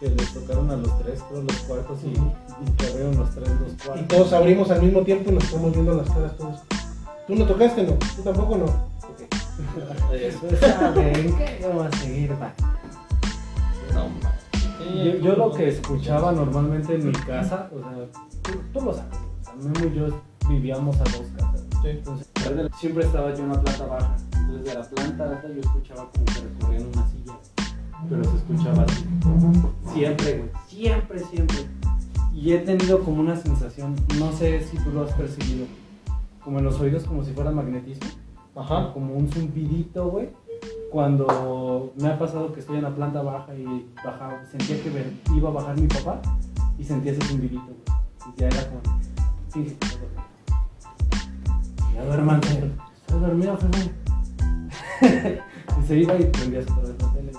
[0.00, 3.48] que les tocaron a los tres, creo, los cuartos y, y que abrieron los tres
[3.50, 4.08] los Y cuartos.
[4.08, 6.56] todos abrimos al mismo tiempo y nos estamos viendo las caras todos.
[7.26, 7.82] ¿Tú no tocaste?
[7.82, 7.92] No.
[8.16, 8.64] ¿Tú tampoco no?
[8.64, 9.28] Ok.
[10.40, 11.12] Pues, ¿sabe?
[11.20, 12.50] ¿En qué vamos a seguir, va?
[13.92, 14.32] No, ma.
[14.80, 18.06] Sí, Yo, yo lo que escuchaba normalmente en mi casa, o sea,
[18.42, 19.18] tú, tú lo sabes,
[19.62, 20.06] Memo y yo
[20.48, 21.64] vivíamos a dos casas.
[21.82, 21.88] Sí.
[21.88, 22.26] Entonces,
[22.78, 24.16] siempre estaba yo en la planta baja.
[24.38, 27.38] Entonces, de la planta alta yo escuchaba como que recorrían una silla.
[28.08, 29.04] Pero se escuchaba así.
[29.92, 30.50] Siempre, güey.
[30.66, 31.56] Siempre, siempre.
[32.34, 35.66] Y he tenido como una sensación, no sé si tú lo has percibido,
[36.42, 38.08] como en los oídos, como si fuera magnetismo.
[38.54, 38.92] Ajá.
[38.92, 40.30] Como un zumbidito, güey.
[40.90, 44.90] Cuando me ha pasado que estoy en la planta baja y bajaba, sentía que
[45.36, 46.20] iba a bajar mi papá
[46.78, 47.70] y sentía ese zumbidito.
[48.26, 48.80] Y ya era como.
[49.54, 49.76] Y
[51.94, 53.92] ya duérmate, estoy dormido, jefe.
[55.80, 57.32] y se iba y prendías otra vez la tele.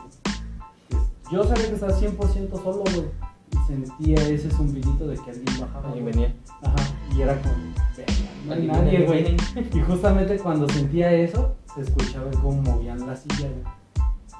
[0.89, 3.05] Pues, Yo sabía que estaba 100% solo, güey.
[3.51, 5.87] Y sentía ese zumbidito de que alguien bajaba.
[5.89, 6.35] Alguien venía.
[6.61, 6.75] Ajá.
[7.13, 7.55] Y era como,
[7.97, 8.13] "Verga,
[8.47, 9.35] no hay nadie, güey.
[9.73, 13.81] Y justamente cuando sentía eso, se escuchaba cómo movían la silla, güey.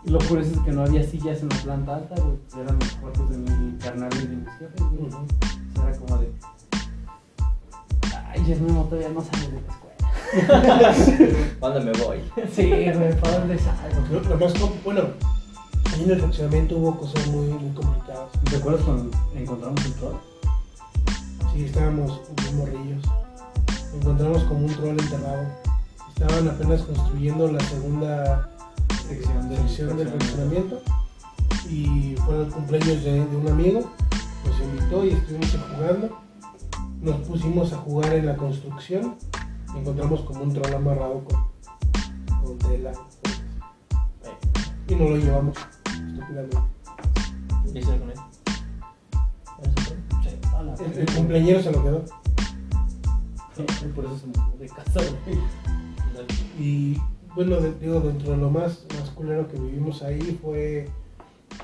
[0.04, 2.38] Y lo curioso es que no había sillas en la planta alta, güey.
[2.60, 5.10] Eran los cuartos de mi carnal y de mis jefes, güey.
[5.10, 5.26] Ujú.
[5.68, 6.32] Entonces era como de.
[8.28, 9.92] Ay, el Memo todavía no sale de la escuela.
[11.62, 12.20] ¿Dónde me voy?
[12.52, 14.30] sí, güey, ¿para dónde salgo?
[14.30, 14.54] Lo, más
[14.84, 15.02] bueno,
[15.94, 18.30] ahí en el fraccionamiento hubo cosas muy, muy complicadas.
[18.50, 20.16] ¿Te acuerdas cuando encontramos el troll?
[21.54, 23.06] Sí, estábamos muy morrillos.
[23.94, 25.71] Encontramos como un troll enterrado.
[26.22, 28.48] Estaban apenas construyendo la segunda
[29.08, 30.82] Sección del sección del fraccionamiento.
[31.68, 33.92] Y fue el cumpleaños de, de un amigo.
[34.46, 36.20] Nos invitó y estuvimos jugando.
[37.02, 39.16] Nos pusimos a jugar en la construcción.
[39.74, 41.44] Y encontramos como un troll amarrado con,
[42.44, 42.92] con tela.
[44.88, 45.58] Y nos lo llevamos.
[45.58, 46.58] estúpidamente.
[47.74, 48.18] ¿Qué hice con él?
[50.86, 52.06] El, el cumpleañero se lo quedó.
[53.96, 55.40] Por eso se mudó de casa, güey.
[56.62, 56.98] Y
[57.36, 60.88] bueno, de- digo, dentro de lo más, más culero que vivimos ahí fue.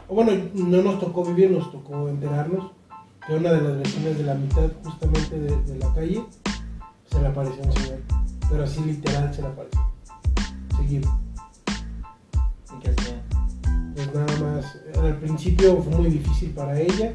[0.09, 2.71] Bueno, no nos tocó vivir, nos tocó enterarnos
[3.25, 6.23] que una de las vecinas de la mitad, justamente de, de la calle,
[7.11, 7.99] se le apareció un señor.
[8.49, 9.81] Pero así literal se le apareció.
[10.77, 11.11] Seguido.
[12.75, 13.21] ¿Y qué hacía?
[13.93, 14.77] Pues nada más.
[15.03, 17.13] Al principio fue muy difícil para ella.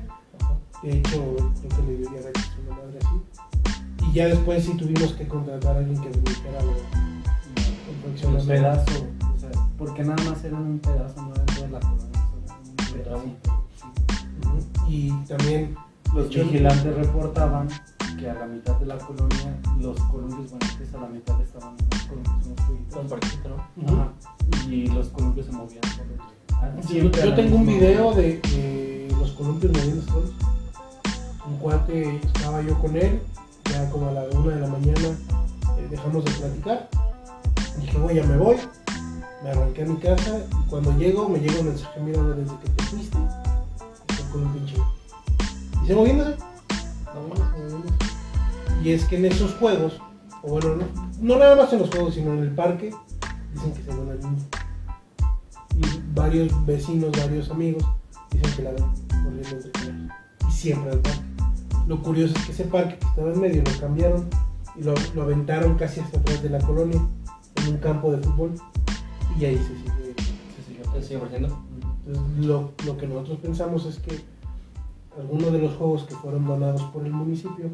[0.82, 4.06] De hecho, creo que le dio diabetes a una madre así.
[4.08, 7.11] Y ya después sí tuvimos que contratar a alguien que administrara lo-
[8.04, 8.92] Un pedazo,
[9.34, 11.78] o sea, porque nada más eran un pedazo, no eran toda la.
[13.08, 14.88] Ujú.
[14.88, 15.74] Y también
[16.14, 17.68] Los vigilantes reportaban
[18.18, 21.40] que a la mitad de la colonia los columpios, bueno, que es a la mitad
[21.40, 24.12] estaban los columpios parquito, ¿no?
[24.68, 26.18] Y los columpios se movían solos.
[26.54, 30.30] Ah, Yo, a yo tengo un video de, de los columpios moviendo solos.
[31.46, 33.20] Un cuate, estaba yo con él,
[33.70, 35.08] ya como a la una de la mañana
[35.78, 36.88] eh, dejamos de platicar.
[37.80, 38.56] Dije, güey, ya me voy.
[39.42, 42.68] Me arranqué a mi casa y cuando llego me llega un mensaje, mira, desde que
[42.68, 43.18] te fuiste,
[44.30, 44.76] con un pinche.
[45.82, 46.36] Y se moviéndose.
[47.14, 48.82] No.
[48.82, 50.00] Y es que en esos juegos,
[50.42, 50.84] o bueno, no,
[51.20, 52.94] no nada más en los juegos, sino en el parque,
[53.54, 54.42] dicen que se ven al niño.
[55.76, 57.84] Y varios vecinos, varios amigos,
[58.30, 58.84] dicen que la ven
[59.24, 60.10] corriendo entre ellos.
[60.48, 61.20] Y siempre al parque.
[61.86, 64.28] Lo curioso es que ese parque que estaba en medio lo cambiaron
[64.76, 67.00] y lo, lo aventaron casi hasta atrás de la colonia,
[67.62, 68.52] en un campo de fútbol.
[69.38, 70.14] Y ahí se sigue.
[70.92, 71.58] ¿Te sigue ofreciendo?
[72.06, 74.20] Entonces, lo, lo que nosotros pensamos es que
[75.18, 77.70] algunos de los juegos que fueron donados por el municipio,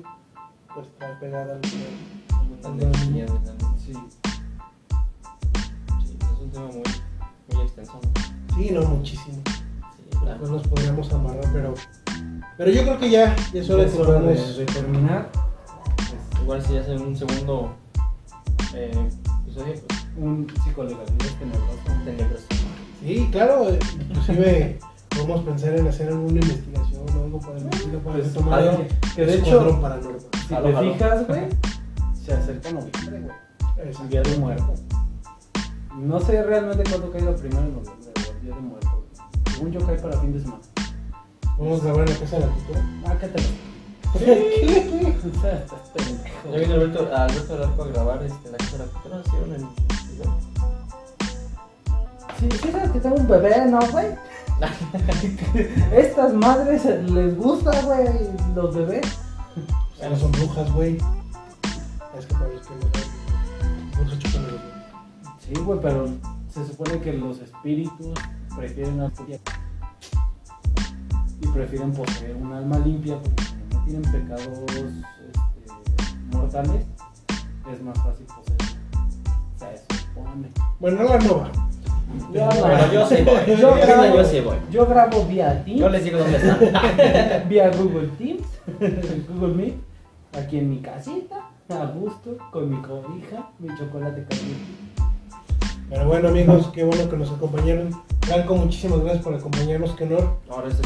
[0.74, 1.82] pues trae pegada al Sí.
[3.84, 3.92] Sí,
[6.20, 6.82] es un tema muy,
[7.54, 7.92] muy extenso.
[8.02, 8.56] ¿no?
[8.56, 9.36] Sí, no, muchísimo.
[9.46, 10.26] Sí, claro.
[10.28, 11.74] Después nos podríamos amarrar, pero.
[12.56, 14.66] Pero yo creo que ya, ya es hora de Es que hora de, podamos- de
[14.66, 15.30] terminar.
[15.96, 17.72] Pues, Igual si hace un segundo
[18.74, 19.08] eh,
[19.60, 22.04] episodio, pues un psicolegalidad tenebroso.
[22.04, 22.44] tenebroso.
[23.00, 23.68] Sí, claro,
[24.00, 24.78] inclusive
[25.10, 28.82] podemos pensar en hacer alguna investigación o algo por el estilo para Pues, retomar algo
[28.82, 30.20] el que de hecho, paranormal.
[30.20, 30.92] si te jalo.
[30.92, 31.40] fijas, güey,
[32.24, 33.88] se acerca noviembre, güey.
[33.88, 34.02] Exacto.
[34.02, 34.80] El Día de Muertos.
[35.96, 38.90] No sé realmente cuándo caiga primero de noviembre, o el Día de Muertos.
[38.92, 39.54] güey.
[39.54, 40.60] Según yo cae para fin de semana.
[41.58, 42.80] Vamos a grabar en la Casa de la Cultura.
[43.06, 43.48] Ah, ¿qué te lo?
[44.14, 44.18] O
[45.40, 46.52] sea, estás pendejo.
[46.52, 49.68] Ya vino Alberto, a Alberto Alarco a grabar este, la cultura, ¿hicieron en
[50.10, 50.38] video?
[52.38, 54.06] Sí, sí sabes que tengo un bebé, ¿no, güey?
[55.92, 58.08] Estas madres les gusta, güey,
[58.54, 59.06] los bebés.
[60.00, 60.96] Ya no son brujas, güey.
[62.18, 62.74] Es que para los que
[63.96, 64.62] brujas chupan los dedos.
[65.40, 66.08] Sí, güey, pero
[66.52, 68.18] se supone que los espíritus
[68.56, 69.12] prefieren a
[71.40, 73.57] y prefieren poseer un alma limpia porque
[73.88, 76.82] tienen pecados este, mortales,
[77.72, 78.58] es más fácil poseer.
[79.56, 80.48] Se supone.
[80.78, 81.50] Bueno, la nova.
[82.32, 83.56] Yo, Bueno, yo sí voy.
[83.56, 84.56] Yo grabo- yo sí voy.
[84.70, 87.48] yo grabo vía Teams, Yo les digo dónde están.
[87.48, 88.46] vía Google Teams,
[89.28, 89.74] Google Meet,
[90.38, 94.64] aquí en mi casita, a gusto, con mi cobija, mi chocolate caliente.
[95.90, 97.90] Pero bueno, amigos, qué bueno que nos acompañaron.
[98.22, 99.92] Franco, muchísimas gracias por acompañarnos.
[99.92, 100.36] Qué honor.
[100.50, 100.78] Ahora es.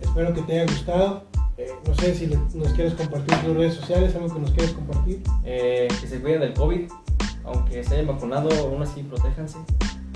[0.00, 1.22] Espero que te haya gustado.
[1.58, 4.72] Eh, no sé si le- nos quieres compartir tus redes sociales, algo que nos quieras
[4.72, 5.22] compartir.
[5.44, 6.90] Eh, que se cuiden del COVID,
[7.44, 9.58] aunque se hayan vacunado, aún así protéjanse.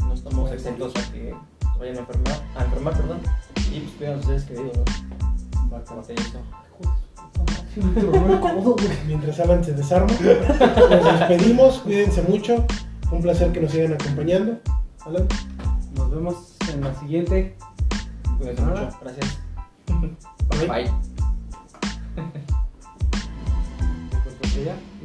[0.01, 1.35] No estamos exentos a que
[1.73, 3.19] se vayan a enfermar, a enfermar perdón.
[3.73, 4.85] y pues cuidan a ustedes queridos, güey.
[9.07, 11.79] Mientras Alan se desarma, nos despedimos.
[11.81, 12.65] Cuídense mucho.
[13.11, 14.59] Un placer que nos sigan acompañando.
[15.05, 15.29] Alan,
[15.97, 17.57] Nos vemos en la siguiente.
[18.39, 18.89] Cuídense mucho.
[19.03, 19.39] Gracias.
[20.51, 20.67] bye.
[20.67, 21.16] Bye.
[24.67, 24.75] ¿De cuánto sea?
[24.75, 24.96] No.